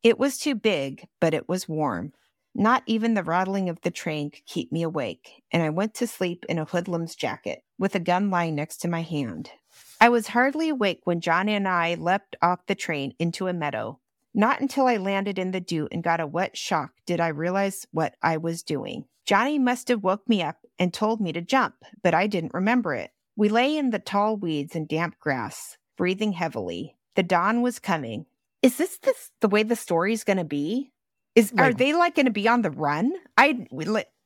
It 0.01 0.17
was 0.17 0.37
too 0.37 0.55
big, 0.55 1.07
but 1.19 1.33
it 1.33 1.47
was 1.47 1.69
warm. 1.69 2.13
Not 2.57 2.83
even 2.85 3.13
the 3.13 3.23
rattling 3.23 3.67
of 3.69 3.81
the 3.81 3.91
train 3.91 4.31
could 4.31 4.45
keep 4.45 4.71
me 4.71 4.81
awake, 4.81 5.43
and 5.51 5.61
I 5.61 5.69
went 5.69 5.93
to 5.95 6.07
sleep 6.07 6.45
in 6.47 6.57
a 6.57 6.65
hoodlum's 6.65 7.15
jacket, 7.15 7.63
with 7.77 7.95
a 7.95 7.99
gun 7.99 8.29
lying 8.29 8.55
next 8.55 8.77
to 8.77 8.87
my 8.87 9.01
hand. 9.01 9.51
I 9.99 10.09
was 10.09 10.27
hardly 10.27 10.69
awake 10.69 11.01
when 11.03 11.19
Johnny 11.19 11.53
and 11.53 11.67
I 11.67 11.95
leapt 11.95 12.37
off 12.41 12.65
the 12.65 12.75
train 12.75 13.13
into 13.19 13.47
a 13.47 13.53
meadow. 13.53 13.99
Not 14.37 14.59
until 14.59 14.85
I 14.85 14.97
landed 14.97 15.39
in 15.39 15.51
the 15.51 15.61
dew 15.61 15.87
and 15.93 16.03
got 16.03 16.19
a 16.19 16.27
wet 16.27 16.57
shock 16.57 16.91
did 17.05 17.21
I 17.21 17.29
realize 17.29 17.87
what 17.91 18.15
I 18.21 18.35
was 18.35 18.63
doing. 18.63 19.05
Johnny 19.25 19.57
must 19.57 19.87
have 19.87 20.03
woke 20.03 20.27
me 20.27 20.43
up 20.43 20.57
and 20.77 20.93
told 20.93 21.21
me 21.21 21.31
to 21.31 21.41
jump, 21.41 21.75
but 22.03 22.13
I 22.13 22.27
didn't 22.27 22.53
remember 22.53 22.93
it. 22.93 23.11
We 23.37 23.47
lay 23.47 23.77
in 23.77 23.91
the 23.91 23.99
tall 23.99 24.35
weeds 24.35 24.75
and 24.75 24.89
damp 24.89 25.17
grass, 25.19 25.77
breathing 25.97 26.33
heavily. 26.33 26.97
The 27.15 27.23
dawn 27.23 27.61
was 27.61 27.79
coming. 27.79 28.25
Is 28.61 28.77
this 28.77 28.97
the, 28.97 29.13
the 29.39 29.47
way 29.47 29.63
the 29.63 29.75
story's 29.77 30.25
going 30.25 30.37
to 30.37 30.43
be? 30.43 30.91
Is 31.33 31.53
like, 31.53 31.71
are 31.71 31.73
they 31.73 31.93
like 31.93 32.15
going 32.15 32.25
to 32.25 32.31
be 32.31 32.47
on 32.49 32.61
the 32.61 32.71
run? 32.71 33.13
I 33.37 33.67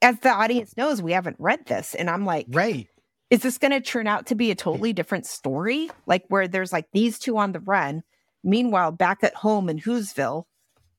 as 0.02 0.20
the 0.20 0.30
audience 0.30 0.76
knows, 0.76 1.04
we 1.04 1.12
haven't 1.12 1.38
read 1.40 1.68
this, 1.68 1.94
and 1.94 2.10
I'm 2.10 2.26
like, 2.26 2.48
right. 2.50 2.88
Is 3.30 3.44
this 3.44 3.60
going 3.60 3.72
to 3.72 3.82
turn 3.82 4.08
out 4.08 4.26
to 4.28 4.36
be 4.36 4.50
a 4.50 4.56
totally 4.56 4.92
different 4.92 5.28
story? 5.28 5.92
Like 6.08 6.24
where 6.30 6.48
there's 6.48 6.74
like 6.74 6.88
these 6.94 7.20
two 7.20 7.38
on 7.38 7.52
the 7.52 7.60
run, 7.60 8.02
meanwhile 8.44 8.92
back 8.92 9.24
at 9.24 9.36
home 9.36 9.70
in 9.70 9.80
Whoville, 9.80 10.46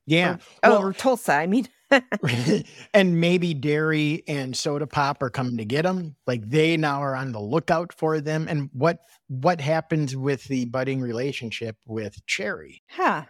yeah, 0.07 0.37
or, 0.65 0.71
oh, 0.71 0.83
or 0.83 0.93
Tulsa. 0.93 1.33
I 1.33 1.47
mean, 1.47 1.69
and 2.95 3.21
maybe 3.21 3.55
Darry 3.55 4.23
and 4.29 4.57
Soda 4.57 4.87
Pop 4.87 5.23
are 5.23 5.31
coming 5.31 5.57
to 5.59 5.65
get 5.65 5.83
them. 5.83 6.17
Like 6.27 6.49
they 6.49 6.77
now 6.77 7.03
are 7.03 7.17
on 7.17 7.33
the 7.33 7.41
lookout 7.41 7.93
for 7.93 8.21
them. 8.21 8.47
And 8.49 8.71
what 8.73 9.01
what 9.29 9.61
happens 9.61 10.17
with 10.17 10.45
the 10.45 10.67
budding 10.67 11.01
relationship 11.01 11.77
with 11.87 12.25
Cherry? 12.27 12.83
Huh. 12.91 13.25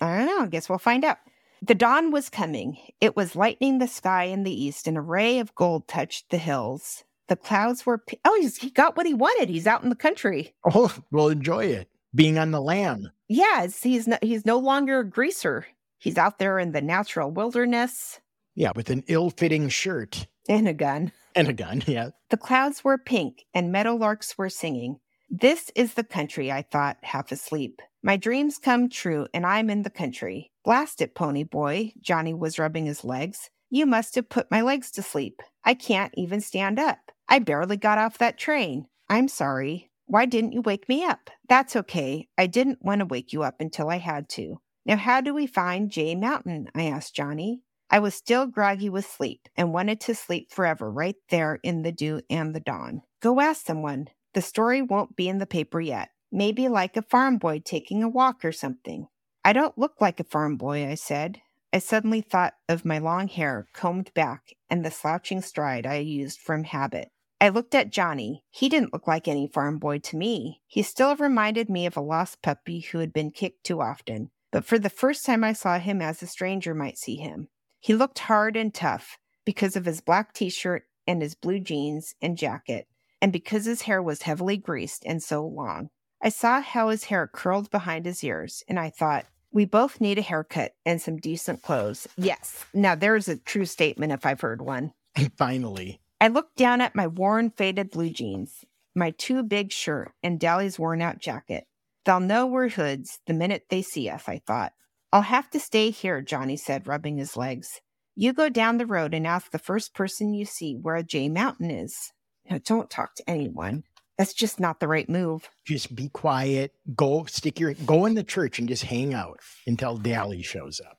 I 0.00 0.18
don't 0.18 0.26
know. 0.26 0.42
I 0.42 0.46
guess 0.46 0.68
we'll 0.68 0.78
find 0.78 1.04
out. 1.04 1.18
The 1.62 1.74
dawn 1.76 2.10
was 2.10 2.28
coming. 2.28 2.76
It 3.00 3.14
was 3.14 3.36
lightening 3.36 3.78
the 3.78 3.86
sky 3.86 4.24
in 4.24 4.42
the 4.42 4.64
east. 4.64 4.88
An 4.88 4.96
array 4.96 5.38
of 5.38 5.54
gold 5.54 5.86
touched 5.86 6.30
the 6.30 6.38
hills. 6.38 7.04
The 7.28 7.36
clouds 7.36 7.86
were. 7.86 7.98
P- 7.98 8.18
oh, 8.24 8.50
he 8.60 8.70
got 8.70 8.96
what 8.96 9.06
he 9.06 9.14
wanted. 9.14 9.48
He's 9.48 9.66
out 9.66 9.84
in 9.84 9.88
the 9.88 9.94
country. 9.94 10.54
Oh, 10.64 10.92
we'll 11.12 11.28
enjoy 11.28 11.66
it. 11.66 11.88
Being 12.14 12.38
on 12.38 12.50
the 12.50 12.60
lam. 12.60 13.10
Yes, 13.28 13.82
he's 13.82 14.06
no, 14.06 14.18
he's 14.20 14.44
no 14.44 14.58
longer 14.58 15.00
a 15.00 15.08
greaser. 15.08 15.66
He's 15.98 16.18
out 16.18 16.38
there 16.38 16.58
in 16.58 16.72
the 16.72 16.82
natural 16.82 17.30
wilderness. 17.30 18.20
Yeah, 18.54 18.72
with 18.74 18.90
an 18.90 19.04
ill-fitting 19.06 19.68
shirt 19.70 20.26
and 20.48 20.68
a 20.68 20.74
gun. 20.74 21.12
And 21.34 21.48
a 21.48 21.52
gun. 21.52 21.82
Yeah. 21.86 22.10
The 22.30 22.36
clouds 22.36 22.84
were 22.84 22.98
pink, 22.98 23.44
and 23.54 23.74
meadowlarks 23.74 24.36
were 24.36 24.50
singing. 24.50 24.98
This 25.30 25.70
is 25.74 25.94
the 25.94 26.04
country, 26.04 26.52
I 26.52 26.62
thought, 26.62 26.98
half 27.02 27.32
asleep. 27.32 27.80
My 28.02 28.18
dreams 28.18 28.58
come 28.58 28.90
true, 28.90 29.26
and 29.32 29.46
I'm 29.46 29.70
in 29.70 29.82
the 29.82 29.90
country. 29.90 30.50
Blast 30.64 31.00
it, 31.00 31.14
pony 31.14 31.44
boy. 31.44 31.92
Johnny 32.00 32.34
was 32.34 32.58
rubbing 32.58 32.84
his 32.84 33.04
legs. 33.04 33.48
You 33.70 33.86
must 33.86 34.14
have 34.16 34.28
put 34.28 34.50
my 34.50 34.60
legs 34.60 34.90
to 34.92 35.02
sleep. 35.02 35.40
I 35.64 35.72
can't 35.72 36.12
even 36.18 36.42
stand 36.42 36.78
up. 36.78 36.98
I 37.28 37.38
barely 37.38 37.78
got 37.78 37.96
off 37.96 38.18
that 38.18 38.36
train. 38.36 38.86
I'm 39.08 39.28
sorry. 39.28 39.90
Why 40.12 40.26
didn't 40.26 40.52
you 40.52 40.60
wake 40.60 40.90
me 40.90 41.06
up? 41.06 41.30
That's 41.48 41.74
okay. 41.74 42.28
I 42.36 42.46
didn't 42.46 42.84
want 42.84 42.98
to 42.98 43.06
wake 43.06 43.32
you 43.32 43.44
up 43.44 43.62
until 43.62 43.88
I 43.88 43.96
had 43.96 44.28
to. 44.36 44.60
Now, 44.84 44.98
how 44.98 45.22
do 45.22 45.32
we 45.32 45.46
find 45.46 45.90
Jay 45.90 46.14
Mountain? 46.14 46.68
I 46.74 46.82
asked 46.82 47.16
Johnny. 47.16 47.62
I 47.88 47.98
was 47.98 48.14
still 48.14 48.46
groggy 48.46 48.90
with 48.90 49.06
sleep 49.06 49.48
and 49.56 49.72
wanted 49.72 50.00
to 50.02 50.14
sleep 50.14 50.52
forever 50.52 50.92
right 50.92 51.16
there 51.30 51.60
in 51.62 51.80
the 51.80 51.92
dew 51.92 52.20
and 52.28 52.54
the 52.54 52.60
dawn. 52.60 53.00
Go 53.22 53.40
ask 53.40 53.64
someone. 53.64 54.08
The 54.34 54.42
story 54.42 54.82
won't 54.82 55.16
be 55.16 55.30
in 55.30 55.38
the 55.38 55.46
paper 55.46 55.80
yet. 55.80 56.10
Maybe 56.30 56.68
like 56.68 56.98
a 56.98 57.02
farm 57.08 57.38
boy 57.38 57.62
taking 57.64 58.02
a 58.02 58.08
walk 58.10 58.44
or 58.44 58.52
something. 58.52 59.06
I 59.46 59.54
don't 59.54 59.78
look 59.78 59.94
like 59.98 60.20
a 60.20 60.24
farm 60.24 60.58
boy, 60.58 60.86
I 60.86 60.96
said. 60.96 61.40
I 61.72 61.78
suddenly 61.78 62.20
thought 62.20 62.52
of 62.68 62.84
my 62.84 62.98
long 62.98 63.28
hair 63.28 63.66
combed 63.72 64.12
back 64.12 64.52
and 64.68 64.84
the 64.84 64.90
slouching 64.90 65.40
stride 65.40 65.86
I 65.86 66.00
used 66.00 66.38
from 66.38 66.64
habit. 66.64 67.08
I 67.42 67.48
looked 67.48 67.74
at 67.74 67.90
Johnny. 67.90 68.44
He 68.50 68.68
didn't 68.68 68.92
look 68.92 69.08
like 69.08 69.26
any 69.26 69.48
farm 69.48 69.80
boy 69.80 69.98
to 69.98 70.16
me. 70.16 70.62
He 70.68 70.84
still 70.84 71.16
reminded 71.16 71.68
me 71.68 71.86
of 71.86 71.96
a 71.96 72.00
lost 72.00 72.40
puppy 72.40 72.78
who 72.78 72.98
had 72.98 73.12
been 73.12 73.32
kicked 73.32 73.64
too 73.64 73.80
often. 73.80 74.30
But 74.52 74.64
for 74.64 74.78
the 74.78 74.88
first 74.88 75.26
time, 75.26 75.42
I 75.42 75.52
saw 75.52 75.80
him 75.80 76.00
as 76.00 76.22
a 76.22 76.28
stranger 76.28 76.72
might 76.72 76.98
see 76.98 77.16
him. 77.16 77.48
He 77.80 77.96
looked 77.96 78.20
hard 78.20 78.56
and 78.56 78.72
tough 78.72 79.18
because 79.44 79.74
of 79.74 79.86
his 79.86 80.00
black 80.00 80.32
t 80.32 80.50
shirt 80.50 80.84
and 81.04 81.20
his 81.20 81.34
blue 81.34 81.58
jeans 81.58 82.14
and 82.22 82.38
jacket, 82.38 82.86
and 83.20 83.32
because 83.32 83.64
his 83.64 83.82
hair 83.82 84.00
was 84.00 84.22
heavily 84.22 84.56
greased 84.56 85.02
and 85.04 85.20
so 85.20 85.44
long. 85.44 85.88
I 86.22 86.28
saw 86.28 86.60
how 86.60 86.90
his 86.90 87.06
hair 87.06 87.26
curled 87.26 87.72
behind 87.72 88.06
his 88.06 88.22
ears, 88.22 88.62
and 88.68 88.78
I 88.78 88.90
thought, 88.90 89.26
we 89.50 89.64
both 89.64 90.00
need 90.00 90.18
a 90.18 90.22
haircut 90.22 90.74
and 90.86 91.02
some 91.02 91.16
decent 91.16 91.60
clothes. 91.62 92.06
Yes. 92.16 92.64
Now 92.72 92.94
there's 92.94 93.26
a 93.26 93.36
true 93.36 93.66
statement 93.66 94.12
if 94.12 94.24
I've 94.24 94.42
heard 94.42 94.62
one. 94.62 94.92
Finally. 95.36 95.98
I 96.22 96.28
looked 96.28 96.54
down 96.54 96.80
at 96.80 96.94
my 96.94 97.08
worn, 97.08 97.50
faded 97.50 97.90
blue 97.90 98.10
jeans, 98.10 98.64
my 98.94 99.10
too 99.10 99.42
big 99.42 99.72
shirt, 99.72 100.12
and 100.22 100.38
Dally's 100.38 100.78
worn 100.78 101.02
out 101.02 101.18
jacket. 101.18 101.64
They'll 102.04 102.20
know 102.20 102.46
we're 102.46 102.68
hoods 102.68 103.18
the 103.26 103.34
minute 103.34 103.64
they 103.70 103.82
see 103.82 104.08
us, 104.08 104.28
I 104.28 104.40
thought. 104.46 104.70
I'll 105.12 105.22
have 105.22 105.50
to 105.50 105.58
stay 105.58 105.90
here, 105.90 106.22
Johnny 106.22 106.56
said, 106.56 106.86
rubbing 106.86 107.16
his 107.16 107.36
legs. 107.36 107.80
You 108.14 108.32
go 108.32 108.48
down 108.48 108.78
the 108.78 108.86
road 108.86 109.14
and 109.14 109.26
ask 109.26 109.50
the 109.50 109.58
first 109.58 109.94
person 109.94 110.32
you 110.32 110.44
see 110.44 110.76
where 110.76 111.02
Jay 111.02 111.28
Mountain 111.28 111.72
is. 111.72 112.12
Now, 112.48 112.60
don't 112.64 112.88
talk 112.88 113.16
to 113.16 113.28
anyone. 113.28 113.82
That's 114.16 114.32
just 114.32 114.60
not 114.60 114.78
the 114.78 114.86
right 114.86 115.08
move. 115.08 115.50
Just 115.66 115.92
be 115.92 116.08
quiet. 116.08 116.72
Go 116.94 117.24
stick 117.24 117.58
your 117.58 117.74
go 117.74 118.06
in 118.06 118.14
the 118.14 118.22
church 118.22 118.60
and 118.60 118.68
just 118.68 118.84
hang 118.84 119.12
out 119.12 119.40
until 119.66 119.96
Dally 119.96 120.42
shows 120.42 120.80
up. 120.80 120.98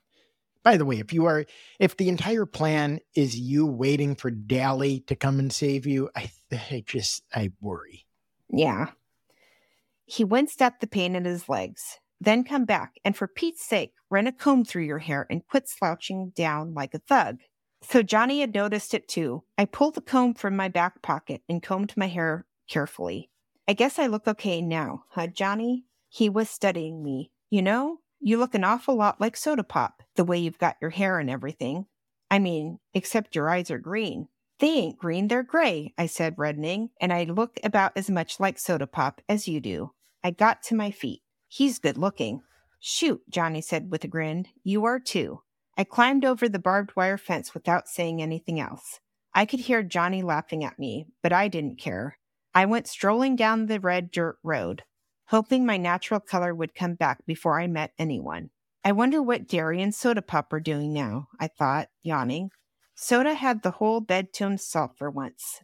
By 0.64 0.78
the 0.78 0.86
way, 0.86 0.98
if 0.98 1.12
you 1.12 1.26
are 1.26 1.44
if 1.78 1.96
the 1.96 2.08
entire 2.08 2.46
plan 2.46 3.00
is 3.14 3.38
you 3.38 3.66
waiting 3.66 4.16
for 4.16 4.30
Dally 4.30 5.00
to 5.06 5.14
come 5.14 5.38
and 5.38 5.52
save 5.52 5.86
you, 5.86 6.10
I, 6.16 6.30
I 6.52 6.82
just 6.84 7.22
I 7.32 7.52
worry. 7.60 8.06
Yeah. 8.50 8.88
He 10.06 10.24
winced 10.24 10.60
at 10.60 10.80
the 10.80 10.86
pain 10.86 11.14
in 11.14 11.24
his 11.24 11.48
legs. 11.48 11.98
then 12.20 12.44
come 12.44 12.64
back, 12.64 12.94
and 13.04 13.14
for 13.16 13.26
Pete's 13.28 13.62
sake, 13.62 13.92
run 14.08 14.26
a 14.26 14.32
comb 14.32 14.64
through 14.64 14.84
your 14.84 15.00
hair 15.00 15.26
and 15.28 15.46
quit 15.46 15.68
slouching 15.68 16.32
down 16.34 16.72
like 16.72 16.94
a 16.94 16.98
thug. 16.98 17.40
So 17.82 18.02
Johnny 18.02 18.40
had 18.40 18.54
noticed 18.54 18.94
it 18.94 19.08
too. 19.08 19.44
I 19.58 19.66
pulled 19.66 19.94
the 19.94 20.00
comb 20.00 20.34
from 20.34 20.56
my 20.56 20.68
back 20.68 21.02
pocket 21.02 21.42
and 21.48 21.62
combed 21.62 21.94
my 21.96 22.06
hair 22.06 22.46
carefully. 22.68 23.30
I 23.68 23.74
guess 23.74 23.98
I 23.98 24.06
look 24.06 24.26
okay 24.26 24.62
now, 24.62 25.04
huh, 25.10 25.26
Johnny? 25.26 25.84
He 26.08 26.30
was 26.30 26.48
studying 26.48 27.02
me. 27.02 27.30
You 27.50 27.62
know, 27.62 27.98
you 28.24 28.38
look 28.38 28.54
an 28.54 28.64
awful 28.64 28.96
lot 28.96 29.20
like 29.20 29.36
Soda 29.36 29.62
Pop, 29.62 30.02
the 30.16 30.24
way 30.24 30.38
you've 30.38 30.58
got 30.58 30.78
your 30.80 30.88
hair 30.88 31.18
and 31.18 31.28
everything. 31.28 31.84
I 32.30 32.38
mean, 32.38 32.78
except 32.94 33.34
your 33.34 33.50
eyes 33.50 33.70
are 33.70 33.78
green. 33.78 34.28
They 34.60 34.68
ain't 34.68 34.98
green, 34.98 35.28
they're 35.28 35.42
gray, 35.42 35.92
I 35.98 36.06
said, 36.06 36.36
reddening, 36.38 36.88
and 36.98 37.12
I 37.12 37.24
look 37.24 37.60
about 37.62 37.92
as 37.96 38.08
much 38.08 38.40
like 38.40 38.58
Soda 38.58 38.86
Pop 38.86 39.20
as 39.28 39.46
you 39.46 39.60
do. 39.60 39.90
I 40.22 40.30
got 40.30 40.62
to 40.64 40.74
my 40.74 40.90
feet. 40.90 41.20
He's 41.48 41.78
good 41.78 41.98
looking. 41.98 42.40
Shoot, 42.80 43.20
Johnny 43.28 43.60
said 43.60 43.90
with 43.90 44.04
a 44.04 44.08
grin. 44.08 44.46
You 44.62 44.86
are 44.86 44.98
too. 44.98 45.42
I 45.76 45.84
climbed 45.84 46.24
over 46.24 46.48
the 46.48 46.58
barbed 46.58 46.96
wire 46.96 47.18
fence 47.18 47.52
without 47.52 47.88
saying 47.88 48.22
anything 48.22 48.58
else. 48.58 49.00
I 49.34 49.44
could 49.44 49.60
hear 49.60 49.82
Johnny 49.82 50.22
laughing 50.22 50.64
at 50.64 50.78
me, 50.78 51.08
but 51.22 51.34
I 51.34 51.48
didn't 51.48 51.78
care. 51.78 52.18
I 52.54 52.64
went 52.64 52.88
strolling 52.88 53.36
down 53.36 53.66
the 53.66 53.80
red 53.80 54.10
dirt 54.10 54.38
road, 54.42 54.84
hoping 55.26 55.64
my 55.64 55.76
natural 55.76 56.20
color 56.20 56.54
would 56.54 56.74
come 56.74 56.94
back 56.94 57.24
before 57.26 57.60
I 57.60 57.66
met 57.66 57.92
anyone. 57.98 58.50
I 58.84 58.92
wonder 58.92 59.22
what 59.22 59.48
Darry 59.48 59.80
and 59.80 59.94
Soda 59.94 60.22
Pop 60.22 60.52
are 60.52 60.60
doing 60.60 60.92
now, 60.92 61.28
I 61.40 61.48
thought, 61.48 61.88
yawning. 62.02 62.50
Soda 62.94 63.34
had 63.34 63.62
the 63.62 63.72
whole 63.72 64.00
bed 64.00 64.32
to 64.34 64.44
himself 64.44 64.92
for 64.96 65.10
once. 65.10 65.60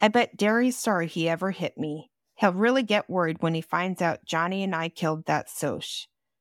I 0.00 0.08
bet 0.08 0.36
Darry's 0.36 0.76
sorry 0.76 1.06
he 1.06 1.28
ever 1.28 1.52
hit 1.52 1.78
me. 1.78 2.10
He'll 2.34 2.52
really 2.52 2.82
get 2.82 3.08
worried 3.08 3.38
when 3.40 3.54
he 3.54 3.62
finds 3.62 4.02
out 4.02 4.26
Johnny 4.26 4.62
and 4.62 4.74
I 4.74 4.88
killed 4.88 5.24
that 5.26 5.48
Soc. 5.48 5.84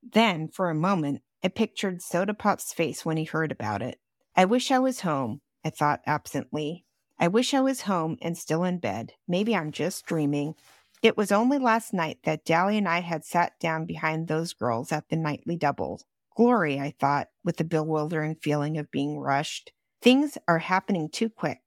Then, 0.03 0.49
for 0.49 0.69
a 0.69 0.75
moment, 0.75 1.21
I 1.43 1.47
pictured 1.47 2.01
Soda 2.01 2.33
Pop's 2.33 2.73
face 2.73 3.05
when 3.05 3.17
he 3.17 3.23
heard 3.23 3.51
about 3.51 3.81
it. 3.81 3.99
I 4.35 4.45
wish 4.45 4.71
I 4.71 4.79
was 4.79 5.01
home, 5.01 5.41
I 5.63 5.69
thought 5.69 6.01
absently. 6.05 6.85
I 7.17 7.29
wish 7.29 7.53
I 7.53 7.61
was 7.61 7.81
home 7.81 8.17
and 8.21 8.37
still 8.37 8.63
in 8.63 8.79
bed. 8.79 9.13
Maybe 9.27 9.55
I'm 9.55 9.71
just 9.71 10.05
dreaming. 10.05 10.55
It 11.01 11.17
was 11.17 11.31
only 11.31 11.57
last 11.57 11.93
night 11.93 12.19
that 12.23 12.45
Dally 12.45 12.77
and 12.77 12.87
I 12.87 13.01
had 13.01 13.25
sat 13.25 13.59
down 13.59 13.85
behind 13.85 14.27
those 14.27 14.53
girls 14.53 14.91
at 14.91 15.09
the 15.09 15.15
nightly 15.15 15.55
double. 15.55 16.01
Glory, 16.35 16.79
I 16.79 16.93
thought, 16.99 17.27
with 17.43 17.59
a 17.61 17.63
bewildering 17.63 18.35
feeling 18.35 18.77
of 18.77 18.91
being 18.91 19.17
rushed. 19.19 19.71
Things 20.01 20.37
are 20.47 20.59
happening 20.59 21.09
too 21.09 21.29
quick, 21.29 21.61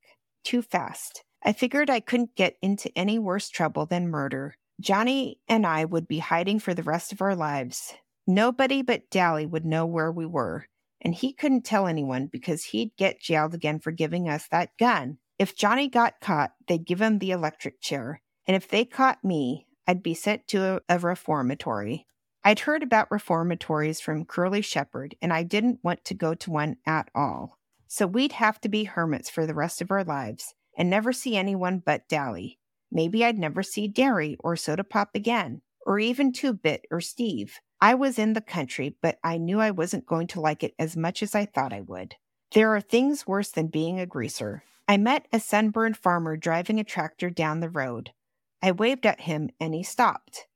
too 0.45 0.63
fast. 0.63 1.23
I 1.43 1.53
figured 1.53 1.89
I 1.89 2.01
couldn't 2.01 2.35
get 2.35 2.57
into 2.61 2.91
any 2.97 3.19
worse 3.19 3.49
trouble 3.49 3.87
than 3.87 4.09
murder. 4.09 4.55
Johnny 4.81 5.41
and 5.49 5.67
I 5.67 5.85
would 5.85 6.07
be 6.07 6.19
hiding 6.19 6.59
for 6.59 6.75
the 6.75 6.83
rest 6.83 7.13
of 7.13 7.21
our 7.21 7.35
lives. 7.35 7.95
Nobody 8.27 8.83
but 8.83 9.11
Dally 9.11 9.47
would 9.47 9.65
know 9.65 9.87
where 9.87 10.13
we 10.13 10.27
were, 10.27 10.67
and 11.01 11.15
he 11.15 11.33
couldn't 11.33 11.65
tell 11.65 11.87
anyone 11.87 12.27
because 12.27 12.65
he'd 12.65 12.97
get 12.97 13.21
jailed 13.21 13.55
again 13.55 13.79
for 13.79 13.91
giving 13.91 14.29
us 14.29 14.47
that 14.49 14.77
gun. 14.79 15.19
If 15.39 15.57
Johnny 15.57 15.89
got 15.89 16.21
caught, 16.21 16.53
they'd 16.67 16.85
give 16.85 17.01
him 17.01 17.19
the 17.19 17.31
electric 17.31 17.81
chair, 17.81 18.21
and 18.49 18.57
if 18.57 18.67
they 18.67 18.85
caught 18.85 19.23
me, 19.23 19.67
I'd 19.87 20.03
be 20.03 20.15
sent 20.15 20.49
to 20.49 20.81
a, 20.89 20.97
a 20.97 20.99
reformatory. 20.99 22.07
I'd 22.43 22.61
heard 22.61 22.83
about 22.83 23.11
reformatories 23.11 24.01
from 24.01 24.25
Curly 24.25 24.63
Shepard, 24.63 25.15
and 25.21 25.33
I 25.33 25.43
didn't 25.43 25.81
want 25.85 26.05
to 26.07 26.15
go 26.15 26.35
to 26.35 26.51
one 26.51 26.77
at 26.87 27.11
all. 27.15 27.59
So 27.87 28.07
we'd 28.07 28.33
have 28.33 28.61
to 28.63 28.69
be 28.69 28.85
hermits 28.85 29.29
for 29.29 29.47
the 29.47 29.55
rest 29.55 29.83
of 29.83 29.91
our 29.91 30.03
lives 30.03 30.55
and 30.77 30.89
never 30.89 31.13
see 31.13 31.37
anyone 31.37 31.83
but 31.85 32.09
Dally. 32.09 32.59
Maybe 32.91 33.25
I'd 33.25 33.39
never 33.39 33.63
see 33.63 33.87
Darry 33.87 34.37
or 34.41 34.57
Soda 34.57 34.85
Pop 34.85 35.11
again, 35.15 35.61
or 35.85 35.99
even 35.99 36.33
Two 36.33 36.55
Bit 36.55 36.87
or 36.91 37.01
Steve. 37.01 37.59
I 37.81 37.95
was 37.95 38.19
in 38.19 38.33
the 38.33 38.41
country, 38.41 38.97
but 39.03 39.19
I 39.23 39.37
knew 39.37 39.61
I 39.61 39.71
wasn't 39.71 40.07
going 40.07 40.27
to 40.29 40.41
like 40.41 40.63
it 40.63 40.75
as 40.79 40.97
much 40.97 41.23
as 41.23 41.35
I 41.35 41.45
thought 41.45 41.73
I 41.73 41.83
would. 41.83 42.15
There 42.53 42.75
are 42.75 42.81
things 42.81 43.27
worse 43.27 43.51
than 43.51 43.67
being 43.67 44.01
a 44.01 44.07
greaser. 44.07 44.63
I 44.87 44.97
met 44.97 45.29
a 45.33 45.39
sunburned 45.39 45.99
farmer 45.99 46.37
driving 46.37 46.81
a 46.81 46.85
tractor 46.85 47.29
down 47.29 47.61
the 47.61 47.69
road. 47.69 48.13
I 48.63 48.73
waved 48.73 49.07
at 49.07 49.21
him 49.23 49.51
and 49.61 49.75
he 49.75 49.83
stopped. 49.83 50.47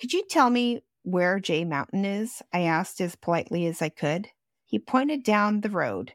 Could 0.00 0.12
you 0.12 0.24
tell 0.28 0.50
me 0.50 0.82
where 1.02 1.38
Jay 1.38 1.64
Mountain 1.64 2.04
is? 2.04 2.42
I 2.52 2.62
asked 2.62 3.00
as 3.00 3.16
politely 3.16 3.66
as 3.66 3.80
I 3.80 3.88
could. 3.88 4.28
He 4.64 4.78
pointed 4.78 5.22
down 5.22 5.60
the 5.60 5.70
road. 5.70 6.14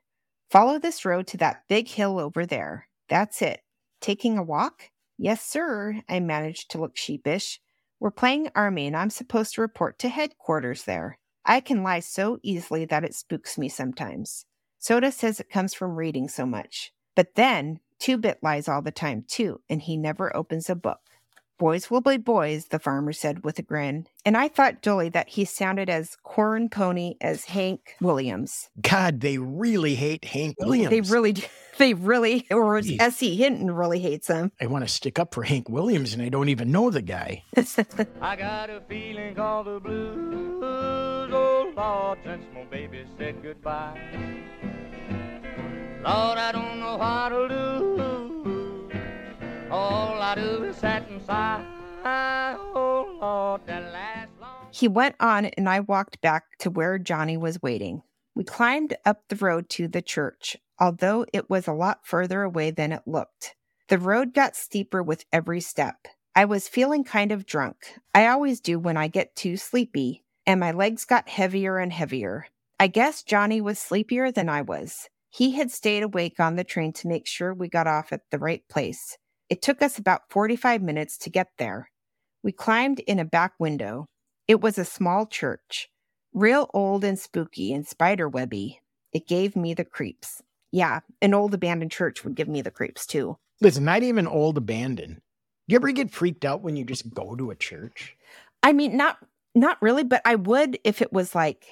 Follow 0.49 0.79
this 0.79 1.05
road 1.05 1.27
to 1.27 1.37
that 1.37 1.63
big 1.67 1.87
hill 1.87 2.19
over 2.19 2.45
there. 2.45 2.87
That's 3.09 3.41
it. 3.41 3.61
Taking 4.01 4.37
a 4.37 4.43
walk? 4.43 4.89
Yes, 5.17 5.43
sir. 5.43 6.01
I 6.07 6.19
managed 6.19 6.71
to 6.71 6.77
look 6.77 6.97
sheepish. 6.97 7.59
We're 7.99 8.11
playing 8.11 8.49
army 8.53 8.87
and 8.87 8.95
I'm 8.95 9.09
supposed 9.09 9.55
to 9.55 9.61
report 9.61 9.99
to 9.99 10.09
headquarters 10.09 10.83
there. 10.83 11.17
I 11.45 11.61
can 11.61 11.81
lie 11.81 12.01
so 12.01 12.39
easily 12.43 12.85
that 12.85 13.03
it 13.03 13.15
spooks 13.15 13.57
me 13.57 13.69
sometimes. 13.69 14.45
Soda 14.79 15.11
says 15.11 15.39
it 15.39 15.49
comes 15.49 15.73
from 15.73 15.95
reading 15.95 16.27
so 16.27 16.45
much. 16.45 16.91
But 17.15 17.35
then, 17.35 17.79
Two 17.99 18.17
Bit 18.17 18.39
lies 18.43 18.67
all 18.67 18.81
the 18.81 18.91
time 18.91 19.25
too, 19.27 19.61
and 19.69 19.81
he 19.81 19.97
never 19.97 20.35
opens 20.35 20.69
a 20.69 20.75
book. 20.75 20.99
Boys 21.57 21.89
will 21.89 22.01
be 22.01 22.17
boys, 22.17 22.65
the 22.65 22.77
farmer 22.77 23.11
said 23.11 23.43
with 23.43 23.57
a 23.57 23.63
grin. 23.63 24.05
And 24.23 24.37
I 24.37 24.47
thought 24.47 24.83
dully 24.83 25.09
that 25.09 25.29
he 25.29 25.43
sounded 25.43 25.89
as 25.89 26.15
corn 26.21 26.69
pony 26.69 27.15
as 27.19 27.45
Hank 27.45 27.95
Williams. 27.99 28.69
God, 28.79 29.21
they 29.21 29.39
really 29.39 29.95
hate 29.95 30.23
Hank 30.23 30.55
Williams. 30.59 30.91
They 30.91 31.01
really 31.01 31.33
do. 31.33 31.43
They 31.77 31.93
really, 31.93 32.47
or 32.49 32.79
S.E. 32.79 33.35
Hinton 33.35 33.69
really 33.69 33.99
hates 33.99 34.27
him. 34.27 34.51
I 34.59 34.65
want 34.65 34.83
to 34.83 34.91
stick 34.91 35.19
up 35.19 35.35
for 35.35 35.43
Hank 35.43 35.69
Williams 35.69 36.11
and 36.11 36.23
I 36.23 36.29
don't 36.29 36.49
even 36.49 36.71
know 36.71 36.89
the 36.89 37.03
guy. 37.03 37.43
I 38.19 38.35
got 38.35 38.71
a 38.71 38.81
feeling 38.89 39.35
called 39.35 39.67
the 39.67 39.79
blues, 39.79 40.63
oh 41.31 41.71
Lord, 41.77 42.17
since 42.25 42.43
my 42.55 42.63
baby 42.63 43.05
said 43.19 43.43
goodbye. 43.43 43.93
Lord, 46.03 46.39
I 46.39 46.51
don't 46.51 46.79
know 46.79 46.97
how 46.97 47.29
to 47.29 47.47
do. 47.47 48.26
All 49.69 50.21
I 50.21 50.35
do 50.35 50.63
is 50.63 50.77
sit 50.77 51.03
and 51.09 51.21
sigh. 51.25 51.63
Oh 52.05 53.17
Lord. 53.21 53.61
He 54.71 54.87
went 54.87 55.15
on, 55.19 55.45
and 55.45 55.67
I 55.67 55.79
walked 55.79 56.21
back 56.21 56.43
to 56.59 56.69
where 56.69 56.99
Johnny 56.99 57.35
was 57.35 57.61
waiting. 57.61 58.03
We 58.35 58.43
climbed 58.43 58.95
up 59.05 59.23
the 59.27 59.35
road 59.35 59.69
to 59.71 59.87
the 59.87 60.03
church, 60.03 60.55
although 60.79 61.25
it 61.33 61.49
was 61.49 61.67
a 61.67 61.73
lot 61.73 62.05
further 62.05 62.43
away 62.43 62.69
than 62.69 62.91
it 62.91 63.01
looked. 63.07 63.55
The 63.87 63.97
road 63.97 64.33
got 64.33 64.55
steeper 64.55 65.01
with 65.01 65.25
every 65.33 65.61
step. 65.61 66.07
I 66.35 66.45
was 66.45 66.67
feeling 66.67 67.03
kind 67.03 67.31
of 67.31 67.47
drunk. 67.47 67.77
I 68.13 68.27
always 68.27 68.59
do 68.59 68.77
when 68.77 68.97
I 68.97 69.07
get 69.07 69.35
too 69.35 69.57
sleepy, 69.57 70.23
and 70.45 70.59
my 70.59 70.71
legs 70.71 71.05
got 71.05 71.27
heavier 71.29 71.79
and 71.79 71.91
heavier. 71.91 72.45
I 72.79 72.87
guess 72.87 73.23
Johnny 73.23 73.59
was 73.59 73.79
sleepier 73.79 74.31
than 74.31 74.47
I 74.47 74.61
was. 74.61 75.09
He 75.29 75.53
had 75.53 75.71
stayed 75.71 76.03
awake 76.03 76.39
on 76.39 76.55
the 76.55 76.63
train 76.63 76.93
to 76.93 77.07
make 77.07 77.25
sure 77.25 77.53
we 77.53 77.67
got 77.67 77.87
off 77.87 78.13
at 78.13 78.29
the 78.29 78.37
right 78.37 78.61
place. 78.69 79.17
It 79.49 79.61
took 79.61 79.81
us 79.81 79.97
about 79.97 80.29
45 80.29 80.81
minutes 80.81 81.17
to 81.19 81.29
get 81.29 81.49
there. 81.57 81.89
We 82.43 82.51
climbed 82.51 82.99
in 83.01 83.19
a 83.19 83.25
back 83.25 83.53
window. 83.59 84.05
It 84.47 84.61
was 84.61 84.77
a 84.77 84.85
small 84.85 85.25
church, 85.25 85.89
real 86.33 86.69
old 86.73 87.03
and 87.03 87.17
spooky 87.17 87.73
and 87.73 87.85
spiderwebby. 87.85 88.79
It 89.13 89.27
gave 89.27 89.55
me 89.55 89.73
the 89.73 89.85
creeps. 89.85 90.41
Yeah, 90.71 90.99
an 91.21 91.33
old 91.33 91.53
abandoned 91.53 91.91
church 91.91 92.23
would 92.23 92.35
give 92.35 92.47
me 92.47 92.61
the 92.61 92.71
creeps 92.71 93.05
too. 93.05 93.37
Listen, 93.61 93.85
not 93.85 94.03
even 94.03 94.27
old 94.27 94.57
abandoned. 94.57 95.15
Do 95.67 95.73
You 95.73 95.77
ever 95.77 95.91
get 95.91 96.11
freaked 96.11 96.45
out 96.45 96.61
when 96.61 96.75
you 96.75 96.83
just 96.83 97.13
go 97.13 97.35
to 97.35 97.51
a 97.51 97.55
church? 97.55 98.15
I 98.63 98.73
mean, 98.73 98.95
not 98.97 99.17
not 99.55 99.81
really, 99.81 100.03
but 100.03 100.21
I 100.23 100.35
would 100.35 100.77
if 100.83 101.01
it 101.01 101.11
was 101.11 101.33
like 101.33 101.65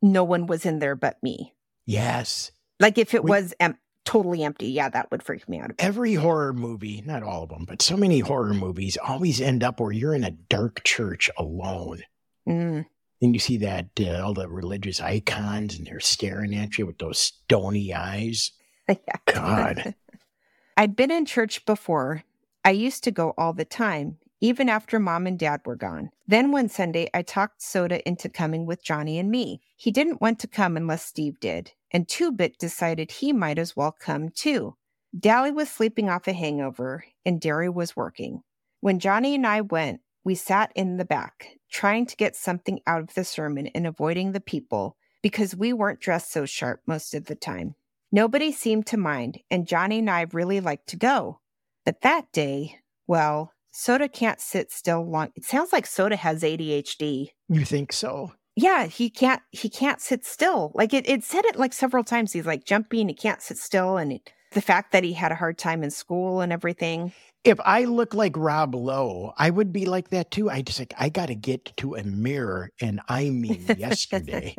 no 0.00 0.22
one 0.22 0.46
was 0.46 0.64
in 0.64 0.78
there 0.78 0.94
but 0.94 1.22
me. 1.22 1.54
Yes. 1.86 2.52
Like 2.78 2.98
if 2.98 3.14
it 3.14 3.24
We- 3.24 3.30
was 3.30 3.54
em- 3.58 3.78
totally 4.04 4.42
empty, 4.44 4.68
yeah, 4.68 4.88
that 4.88 5.10
would 5.10 5.22
freak 5.22 5.48
me 5.48 5.58
out. 5.58 5.72
Every 5.78 6.14
horror 6.14 6.52
movie, 6.52 7.02
not 7.06 7.22
all 7.22 7.44
of 7.44 7.50
them, 7.50 7.64
but 7.66 7.82
so 7.82 7.96
many 7.96 8.20
horror 8.20 8.54
movies 8.54 8.96
always 8.96 9.40
end 9.40 9.62
up 9.62 9.80
where 9.80 9.92
you're 9.92 10.14
in 10.14 10.24
a 10.24 10.30
dark 10.30 10.82
church 10.84 11.30
alone. 11.36 12.02
Mm. 12.48 12.86
And 13.20 13.34
you 13.34 13.38
see 13.38 13.56
that 13.58 13.88
uh, 14.00 14.20
all 14.24 14.34
the 14.34 14.48
religious 14.48 15.00
icons 15.00 15.78
and 15.78 15.86
they're 15.86 16.00
staring 16.00 16.54
at 16.54 16.76
you 16.76 16.86
with 16.86 16.98
those 16.98 17.18
stony 17.18 17.94
eyes. 17.94 18.52
Yeah. 18.88 19.16
God. 19.32 19.94
I'd 20.76 20.96
been 20.96 21.10
in 21.10 21.24
church 21.24 21.64
before. 21.64 22.24
I 22.64 22.72
used 22.72 23.04
to 23.04 23.10
go 23.10 23.32
all 23.38 23.52
the 23.52 23.64
time, 23.64 24.18
even 24.42 24.68
after 24.68 24.98
mom 24.98 25.26
and 25.26 25.38
dad 25.38 25.60
were 25.64 25.76
gone. 25.76 26.10
Then 26.26 26.50
one 26.50 26.68
Sunday, 26.68 27.08
I 27.14 27.22
talked 27.22 27.62
Soda 27.62 28.06
into 28.06 28.28
coming 28.28 28.66
with 28.66 28.84
Johnny 28.84 29.18
and 29.18 29.30
me. 29.30 29.62
He 29.76 29.92
didn't 29.92 30.20
want 30.20 30.40
to 30.40 30.48
come 30.48 30.76
unless 30.76 31.04
Steve 31.04 31.38
did, 31.38 31.70
and 31.92 32.08
Two 32.08 32.32
Bit 32.32 32.58
decided 32.58 33.12
he 33.12 33.32
might 33.32 33.56
as 33.56 33.76
well 33.76 33.92
come 33.92 34.30
too. 34.30 34.74
Dally 35.16 35.52
was 35.52 35.70
sleeping 35.70 36.10
off 36.10 36.26
a 36.26 36.32
hangover, 36.32 37.04
and 37.24 37.40
Darry 37.40 37.68
was 37.68 37.94
working. 37.94 38.42
When 38.80 38.98
Johnny 38.98 39.36
and 39.36 39.46
I 39.46 39.60
went, 39.60 40.00
we 40.24 40.34
sat 40.34 40.72
in 40.74 40.96
the 40.96 41.04
back, 41.04 41.58
trying 41.70 42.06
to 42.06 42.16
get 42.16 42.34
something 42.34 42.80
out 42.84 43.02
of 43.02 43.14
the 43.14 43.24
sermon 43.24 43.68
and 43.68 43.86
avoiding 43.86 44.32
the 44.32 44.40
people 44.40 44.96
because 45.22 45.54
we 45.54 45.72
weren't 45.72 46.00
dressed 46.00 46.32
so 46.32 46.46
sharp 46.46 46.80
most 46.84 47.14
of 47.14 47.26
the 47.26 47.36
time. 47.36 47.76
Nobody 48.10 48.50
seemed 48.50 48.86
to 48.88 48.96
mind, 48.96 49.38
and 49.52 49.68
Johnny 49.68 50.00
and 50.00 50.10
I 50.10 50.26
really 50.32 50.60
liked 50.60 50.88
to 50.88 50.96
go. 50.96 51.38
But 51.84 52.00
that 52.00 52.32
day, 52.32 52.80
well, 53.06 53.52
Soda 53.72 54.08
can't 54.08 54.40
sit 54.40 54.70
still 54.70 55.04
long. 55.04 55.30
It 55.34 55.44
sounds 55.44 55.72
like 55.72 55.86
Soda 55.86 56.16
has 56.16 56.42
ADHD. 56.42 57.30
You 57.48 57.64
think 57.64 57.92
so? 57.92 58.32
yeah, 58.56 58.86
he 58.86 59.08
can't 59.08 59.42
he 59.50 59.68
can't 59.68 60.00
sit 60.00 60.24
still. 60.24 60.72
Like 60.74 60.92
it, 60.92 61.08
it 61.08 61.24
said 61.24 61.44
it 61.46 61.56
like 61.56 61.72
several 61.72 62.04
times. 62.04 62.32
He's 62.32 62.46
like 62.46 62.64
jumping, 62.64 63.08
he 63.08 63.14
can't 63.14 63.40
sit 63.40 63.58
still, 63.58 63.96
and 63.96 64.12
it, 64.12 64.32
the 64.52 64.60
fact 64.60 64.92
that 64.92 65.04
he 65.04 65.14
had 65.14 65.32
a 65.32 65.36
hard 65.36 65.58
time 65.58 65.82
in 65.82 65.90
school 65.90 66.40
and 66.40 66.52
everything. 66.52 67.12
If 67.44 67.58
I 67.64 67.84
look 67.84 68.14
like 68.14 68.36
Rob 68.36 68.74
Lowe, 68.74 69.32
I 69.36 69.50
would 69.50 69.72
be 69.72 69.86
like 69.86 70.10
that 70.10 70.30
too. 70.30 70.50
I 70.50 70.62
just 70.62 70.78
like 70.78 70.94
I 70.98 71.08
got 71.08 71.26
to 71.26 71.34
get 71.34 71.76
to 71.78 71.94
a 71.94 72.04
mirror, 72.04 72.70
and 72.80 73.00
I 73.08 73.30
mean 73.30 73.64
yesterday. 73.78 74.54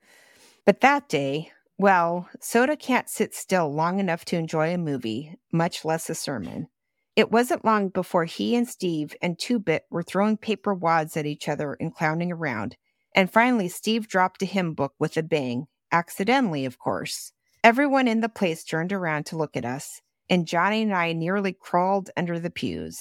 but 0.64 0.80
that 0.80 1.08
day, 1.08 1.50
well, 1.76 2.28
Soda 2.40 2.76
can't 2.76 3.08
sit 3.08 3.34
still 3.34 3.72
long 3.72 3.98
enough 3.98 4.24
to 4.26 4.36
enjoy 4.36 4.72
a 4.72 4.78
movie, 4.78 5.36
much 5.50 5.84
less 5.84 6.08
a 6.08 6.14
sermon. 6.14 6.68
It 7.16 7.30
wasn't 7.30 7.64
long 7.64 7.90
before 7.90 8.24
he 8.24 8.56
and 8.56 8.68
Steve 8.68 9.14
and 9.22 9.38
Two 9.38 9.60
Bit 9.60 9.84
were 9.88 10.02
throwing 10.02 10.36
paper 10.36 10.74
wads 10.74 11.16
at 11.16 11.26
each 11.26 11.48
other 11.48 11.76
and 11.78 11.94
clowning 11.94 12.32
around. 12.32 12.76
And 13.14 13.30
finally, 13.30 13.68
Steve 13.68 14.08
dropped 14.08 14.42
a 14.42 14.46
hymn 14.46 14.74
book 14.74 14.94
with 14.98 15.16
a 15.16 15.22
bang, 15.22 15.66
accidentally, 15.92 16.64
of 16.64 16.78
course. 16.78 17.30
Everyone 17.62 18.08
in 18.08 18.20
the 18.20 18.28
place 18.28 18.64
turned 18.64 18.92
around 18.92 19.26
to 19.26 19.36
look 19.36 19.56
at 19.56 19.64
us, 19.64 20.00
and 20.28 20.48
Johnny 20.48 20.82
and 20.82 20.92
I 20.92 21.12
nearly 21.12 21.52
crawled 21.52 22.10
under 22.16 22.40
the 22.40 22.50
pews. 22.50 22.98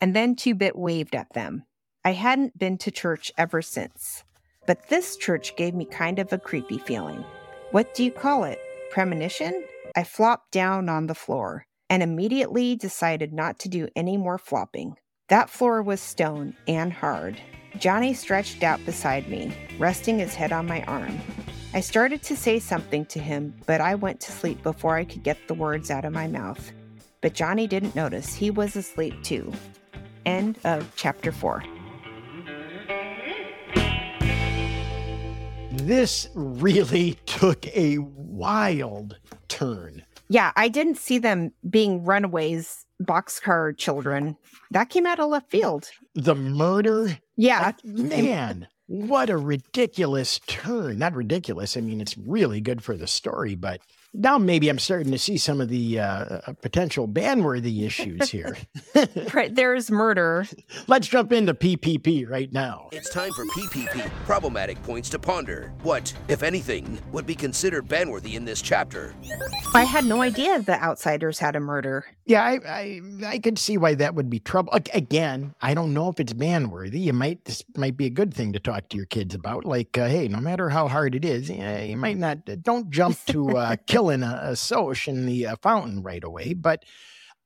And 0.00 0.14
then 0.14 0.36
Two 0.36 0.54
Bit 0.54 0.76
waved 0.76 1.16
at 1.16 1.32
them. 1.34 1.64
I 2.04 2.12
hadn't 2.12 2.56
been 2.56 2.78
to 2.78 2.92
church 2.92 3.32
ever 3.36 3.62
since, 3.62 4.22
but 4.66 4.88
this 4.88 5.16
church 5.16 5.56
gave 5.56 5.74
me 5.74 5.84
kind 5.86 6.20
of 6.20 6.32
a 6.32 6.38
creepy 6.38 6.78
feeling. 6.78 7.24
What 7.72 7.94
do 7.94 8.04
you 8.04 8.12
call 8.12 8.44
it? 8.44 8.60
Premonition? 8.90 9.64
I 9.96 10.04
flopped 10.04 10.52
down 10.52 10.88
on 10.88 11.08
the 11.08 11.14
floor 11.16 11.66
and 11.90 12.02
immediately 12.02 12.76
decided 12.76 13.32
not 13.32 13.58
to 13.58 13.68
do 13.68 13.88
any 13.96 14.16
more 14.16 14.38
flopping. 14.38 14.94
That 15.28 15.50
floor 15.50 15.82
was 15.82 16.00
stone 16.00 16.54
and 16.66 16.92
hard. 16.92 17.40
Johnny 17.78 18.14
stretched 18.14 18.62
out 18.62 18.84
beside 18.86 19.28
me, 19.28 19.52
resting 19.78 20.18
his 20.18 20.34
head 20.34 20.52
on 20.52 20.66
my 20.66 20.82
arm. 20.84 21.18
I 21.74 21.80
started 21.80 22.22
to 22.24 22.36
say 22.36 22.58
something 22.58 23.04
to 23.06 23.20
him, 23.20 23.54
but 23.66 23.80
I 23.80 23.94
went 23.94 24.20
to 24.20 24.32
sleep 24.32 24.62
before 24.62 24.96
I 24.96 25.04
could 25.04 25.22
get 25.22 25.46
the 25.46 25.54
words 25.54 25.90
out 25.90 26.04
of 26.04 26.12
my 26.12 26.26
mouth. 26.26 26.72
But 27.20 27.34
Johnny 27.34 27.66
didn't 27.66 27.94
notice. 27.94 28.34
He 28.34 28.50
was 28.50 28.76
asleep 28.76 29.22
too. 29.22 29.52
End 30.26 30.58
of 30.64 30.90
chapter 30.96 31.32
4. 31.32 31.62
This 35.72 36.28
really 36.34 37.14
took 37.26 37.66
a 37.68 37.98
wild 37.98 39.18
turn. 39.48 40.04
Yeah, 40.30 40.52
I 40.54 40.68
didn't 40.68 40.96
see 40.96 41.18
them 41.18 41.50
being 41.68 42.04
runaways, 42.04 42.86
boxcar 43.02 43.76
children. 43.76 44.36
That 44.70 44.88
came 44.88 45.04
out 45.04 45.18
of 45.18 45.28
left 45.28 45.50
field. 45.50 45.90
The 46.14 46.36
murder? 46.36 47.18
Yeah. 47.36 47.72
Man, 47.82 48.68
what 48.86 49.28
a 49.28 49.36
ridiculous 49.36 50.38
turn. 50.46 50.98
Not 51.00 51.16
ridiculous. 51.16 51.76
I 51.76 51.80
mean, 51.80 52.00
it's 52.00 52.16
really 52.16 52.60
good 52.60 52.80
for 52.80 52.96
the 52.96 53.08
story, 53.08 53.56
but 53.56 53.80
now 54.12 54.38
maybe 54.38 54.68
I'm 54.68 54.78
starting 54.78 55.12
to 55.12 55.18
see 55.18 55.36
some 55.36 55.60
of 55.60 55.68
the 55.68 56.00
uh, 56.00 56.04
uh 56.04 56.52
potential 56.62 57.06
ban-worthy 57.06 57.84
issues 57.84 58.30
here. 58.30 58.56
right, 59.34 59.54
there's 59.54 59.90
murder. 59.90 60.46
Let's 60.86 61.06
jump 61.06 61.32
into 61.32 61.54
PPP 61.54 62.28
right 62.28 62.52
now. 62.52 62.88
It's 62.92 63.10
time 63.10 63.32
for 63.32 63.44
PPP, 63.46 64.10
problematic 64.24 64.82
points 64.82 65.08
to 65.10 65.18
ponder. 65.18 65.72
What, 65.82 66.12
if 66.28 66.42
anything, 66.42 67.00
would 67.12 67.26
be 67.26 67.34
considered 67.34 67.88
ban-worthy 67.88 68.36
in 68.36 68.44
this 68.44 68.60
chapter? 68.60 69.14
I 69.74 69.84
had 69.84 70.04
no 70.04 70.22
idea 70.22 70.60
the 70.60 70.82
outsiders 70.82 71.38
had 71.38 71.56
a 71.56 71.60
murder. 71.60 72.04
Yeah, 72.26 72.42
I, 72.42 72.60
I, 72.66 73.00
I 73.26 73.38
could 73.38 73.58
see 73.58 73.76
why 73.76 73.94
that 73.94 74.14
would 74.14 74.30
be 74.30 74.40
trouble. 74.40 74.72
Again, 74.94 75.54
I 75.60 75.74
don't 75.74 75.94
know 75.94 76.08
if 76.08 76.20
it's 76.20 76.32
ban-worthy. 76.32 77.00
You 77.00 77.12
might 77.12 77.44
this 77.44 77.64
might 77.76 77.96
be 77.96 78.06
a 78.06 78.10
good 78.10 78.34
thing 78.34 78.52
to 78.52 78.60
talk 78.60 78.88
to 78.90 78.96
your 78.96 79.06
kids 79.06 79.34
about. 79.34 79.64
Like, 79.64 79.96
uh, 79.96 80.08
hey, 80.08 80.28
no 80.28 80.38
matter 80.38 80.68
how 80.68 80.88
hard 80.88 81.14
it 81.14 81.24
is, 81.24 81.50
you 81.50 81.96
might 81.96 82.18
not. 82.18 82.38
Don't 82.62 82.90
jump 82.90 83.18
to 83.26 83.56
uh, 83.56 83.76
killing 84.00 84.22
a, 84.22 84.40
a 84.42 84.56
Soc 84.56 85.06
in 85.06 85.26
the 85.26 85.46
uh, 85.46 85.56
fountain 85.56 86.02
right 86.02 86.24
away. 86.24 86.54
But 86.54 86.84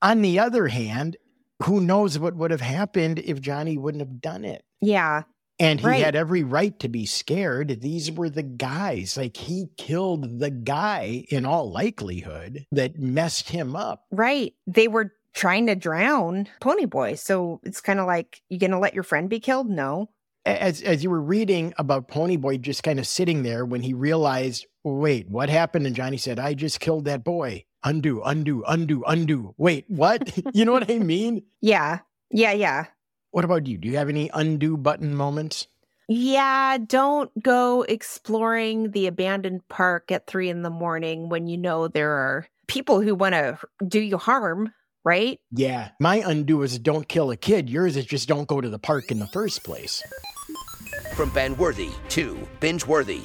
on 0.00 0.22
the 0.22 0.38
other 0.38 0.68
hand, 0.68 1.16
who 1.64 1.80
knows 1.80 2.18
what 2.18 2.36
would 2.36 2.52
have 2.52 2.60
happened 2.60 3.18
if 3.18 3.40
Johnny 3.40 3.76
wouldn't 3.76 4.02
have 4.02 4.20
done 4.20 4.44
it? 4.44 4.64
Yeah. 4.80 5.22
And 5.58 5.80
he 5.80 5.86
right. 5.86 6.04
had 6.04 6.16
every 6.16 6.42
right 6.42 6.78
to 6.80 6.88
be 6.88 7.06
scared. 7.06 7.80
These 7.80 8.10
were 8.12 8.28
the 8.28 8.42
guys. 8.42 9.16
Like 9.16 9.36
he 9.36 9.66
killed 9.76 10.40
the 10.40 10.50
guy 10.50 11.24
in 11.28 11.44
all 11.44 11.70
likelihood 11.70 12.66
that 12.72 12.98
messed 12.98 13.48
him 13.50 13.74
up. 13.76 14.04
Right. 14.10 14.54
They 14.66 14.88
were 14.88 15.12
trying 15.32 15.66
to 15.66 15.74
drown 15.74 16.48
Ponyboy. 16.60 17.18
So 17.18 17.60
it's 17.64 17.80
kind 17.80 18.00
of 18.00 18.06
like, 18.06 18.42
you 18.48 18.58
going 18.58 18.72
to 18.72 18.78
let 18.78 18.94
your 18.94 19.02
friend 19.02 19.28
be 19.28 19.40
killed? 19.40 19.68
No 19.68 20.10
as 20.44 20.82
as 20.82 21.02
you 21.02 21.10
were 21.10 21.20
reading 21.20 21.74
about 21.78 22.08
Ponyboy 22.08 22.60
just 22.60 22.82
kind 22.82 22.98
of 22.98 23.06
sitting 23.06 23.42
there 23.42 23.64
when 23.64 23.82
he 23.82 23.94
realized, 23.94 24.66
wait, 24.82 25.28
what 25.28 25.48
happened? 25.48 25.86
And 25.86 25.96
Johnny 25.96 26.16
said, 26.16 26.38
I 26.38 26.54
just 26.54 26.80
killed 26.80 27.06
that 27.06 27.24
boy. 27.24 27.64
Undo, 27.82 28.22
undo, 28.22 28.64
undo, 28.66 29.04
undo. 29.06 29.54
Wait, 29.58 29.84
what? 29.88 30.38
you 30.54 30.64
know 30.64 30.72
what 30.72 30.90
I 30.90 30.98
mean? 30.98 31.42
Yeah. 31.60 32.00
Yeah, 32.30 32.52
yeah. 32.52 32.86
What 33.30 33.44
about 33.44 33.66
you? 33.66 33.78
Do 33.78 33.88
you 33.88 33.96
have 33.96 34.08
any 34.08 34.30
undo 34.32 34.76
button 34.76 35.14
moments? 35.14 35.66
Yeah, 36.08 36.78
don't 36.78 37.30
go 37.42 37.82
exploring 37.82 38.90
the 38.90 39.06
abandoned 39.06 39.66
park 39.68 40.12
at 40.12 40.26
three 40.26 40.50
in 40.50 40.62
the 40.62 40.70
morning 40.70 41.30
when 41.30 41.46
you 41.46 41.56
know 41.56 41.88
there 41.88 42.12
are 42.12 42.46
people 42.66 43.00
who 43.00 43.14
want 43.14 43.34
to 43.34 43.58
do 43.86 44.00
you 44.00 44.18
harm 44.18 44.72
right? 45.04 45.38
Yeah. 45.52 45.90
My 46.00 46.22
undo 46.24 46.62
is 46.62 46.78
don't 46.78 47.06
kill 47.06 47.30
a 47.30 47.36
kid. 47.36 47.68
Yours 47.70 47.96
is 47.96 48.06
just 48.06 48.28
don't 48.28 48.48
go 48.48 48.60
to 48.60 48.68
the 48.68 48.78
park 48.78 49.10
in 49.10 49.18
the 49.18 49.26
first 49.26 49.62
place. 49.62 50.02
From 51.12 51.30
Ben 51.30 51.56
worthy 51.56 51.90
to 52.10 52.36
binge 52.60 52.86
worthy. 52.86 53.22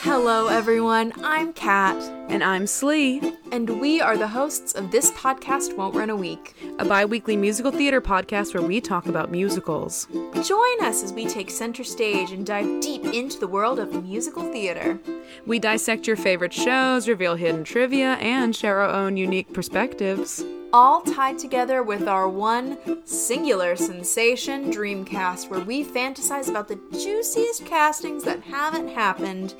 Hello, 0.00 0.48
everyone. 0.48 1.12
I'm 1.22 1.52
Kat. 1.52 1.96
And 2.28 2.42
I'm 2.42 2.64
SLee. 2.64 3.36
And 3.52 3.80
we 3.80 4.00
are 4.00 4.16
the 4.16 4.26
hosts 4.26 4.72
of 4.72 4.90
This 4.90 5.10
Podcast 5.12 5.76
Won't 5.76 5.94
Run 5.94 6.10
a 6.10 6.16
Week, 6.16 6.56
a 6.78 6.84
bi 6.84 7.04
weekly 7.04 7.36
musical 7.36 7.70
theater 7.70 8.00
podcast 8.00 8.54
where 8.54 8.66
we 8.66 8.80
talk 8.80 9.06
about 9.06 9.30
musicals. 9.30 10.08
Join 10.42 10.80
us 10.84 11.04
as 11.04 11.12
we 11.12 11.26
take 11.26 11.50
center 11.50 11.84
stage 11.84 12.32
and 12.32 12.46
dive 12.46 12.80
deep 12.80 13.04
into 13.04 13.38
the 13.38 13.46
world 13.46 13.78
of 13.78 14.02
musical 14.02 14.50
theater. 14.50 14.98
We 15.46 15.58
dissect 15.58 16.06
your 16.06 16.16
favorite 16.16 16.52
shows, 16.52 17.06
reveal 17.06 17.36
hidden 17.36 17.62
trivia, 17.62 18.14
and 18.14 18.56
share 18.56 18.80
our 18.80 18.90
own 18.90 19.16
unique 19.16 19.52
perspectives 19.52 20.42
all 20.72 21.02
tied 21.02 21.38
together 21.38 21.82
with 21.82 22.08
our 22.08 22.28
one 22.28 22.78
singular 23.06 23.76
sensation 23.76 24.72
Dreamcast, 24.72 25.50
where 25.50 25.60
we 25.60 25.84
fantasize 25.84 26.48
about 26.48 26.68
the 26.68 26.80
juiciest 26.92 27.66
castings 27.66 28.24
that 28.24 28.42
haven't 28.42 28.88
happened 28.88 29.54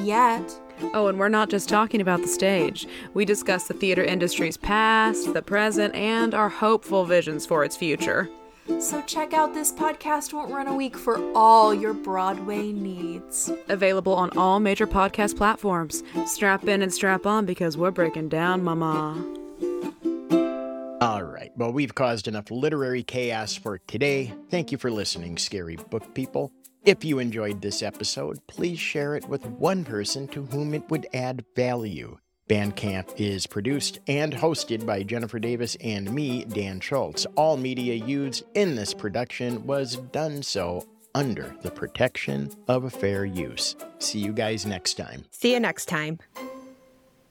yet. 0.00 0.60
Oh, 0.94 1.08
and 1.08 1.18
we're 1.18 1.28
not 1.28 1.48
just 1.48 1.68
talking 1.68 2.00
about 2.00 2.22
the 2.22 2.28
stage. 2.28 2.86
We 3.14 3.24
discuss 3.24 3.66
the 3.66 3.74
theater 3.74 4.04
industry's 4.04 4.56
past, 4.56 5.32
the 5.32 5.42
present, 5.42 5.94
and 5.94 6.34
our 6.34 6.48
hopeful 6.48 7.04
visions 7.04 7.46
for 7.46 7.64
its 7.64 7.76
future. 7.76 8.28
So 8.80 9.00
check 9.02 9.32
out 9.32 9.54
this 9.54 9.72
podcast 9.72 10.32
won't 10.32 10.52
run 10.52 10.68
a 10.68 10.74
week 10.74 10.96
for 10.96 11.18
all 11.34 11.74
your 11.74 11.94
Broadway 11.94 12.70
needs. 12.70 13.50
Available 13.68 14.14
on 14.14 14.30
all 14.36 14.60
major 14.60 14.86
podcast 14.86 15.36
platforms. 15.36 16.02
Strap 16.26 16.68
in 16.68 16.82
and 16.82 16.92
strap 16.92 17.26
on 17.26 17.46
because 17.46 17.76
we're 17.76 17.90
breaking 17.90 18.28
down, 18.28 18.62
mama. 18.62 19.24
All 21.00 21.22
right. 21.22 21.52
Well, 21.56 21.72
we've 21.72 21.94
caused 21.94 22.26
enough 22.26 22.50
literary 22.50 23.04
chaos 23.04 23.54
for 23.54 23.78
today. 23.78 24.32
Thank 24.50 24.72
you 24.72 24.78
for 24.78 24.90
listening, 24.90 25.38
scary 25.38 25.76
book 25.76 26.12
people. 26.12 26.50
If 26.84 27.04
you 27.04 27.20
enjoyed 27.20 27.62
this 27.62 27.82
episode, 27.82 28.44
please 28.48 28.80
share 28.80 29.14
it 29.14 29.28
with 29.28 29.46
one 29.46 29.84
person 29.84 30.26
to 30.28 30.44
whom 30.46 30.74
it 30.74 30.90
would 30.90 31.06
add 31.14 31.44
value. 31.54 32.18
Banned 32.48 32.74
Camp 32.74 33.10
is 33.16 33.46
produced 33.46 34.00
and 34.08 34.32
hosted 34.32 34.86
by 34.86 35.04
Jennifer 35.04 35.38
Davis 35.38 35.76
and 35.84 36.10
me, 36.10 36.44
Dan 36.44 36.80
Schultz. 36.80 37.26
All 37.36 37.56
media 37.56 37.94
used 37.94 38.44
in 38.54 38.74
this 38.74 38.92
production 38.92 39.64
was 39.66 39.96
done 39.96 40.42
so 40.42 40.84
under 41.14 41.54
the 41.62 41.70
protection 41.70 42.50
of 42.66 42.92
fair 42.92 43.24
use. 43.24 43.76
See 43.98 44.18
you 44.18 44.32
guys 44.32 44.66
next 44.66 44.94
time. 44.94 45.26
See 45.30 45.52
you 45.52 45.60
next 45.60 45.86
time. 45.86 46.18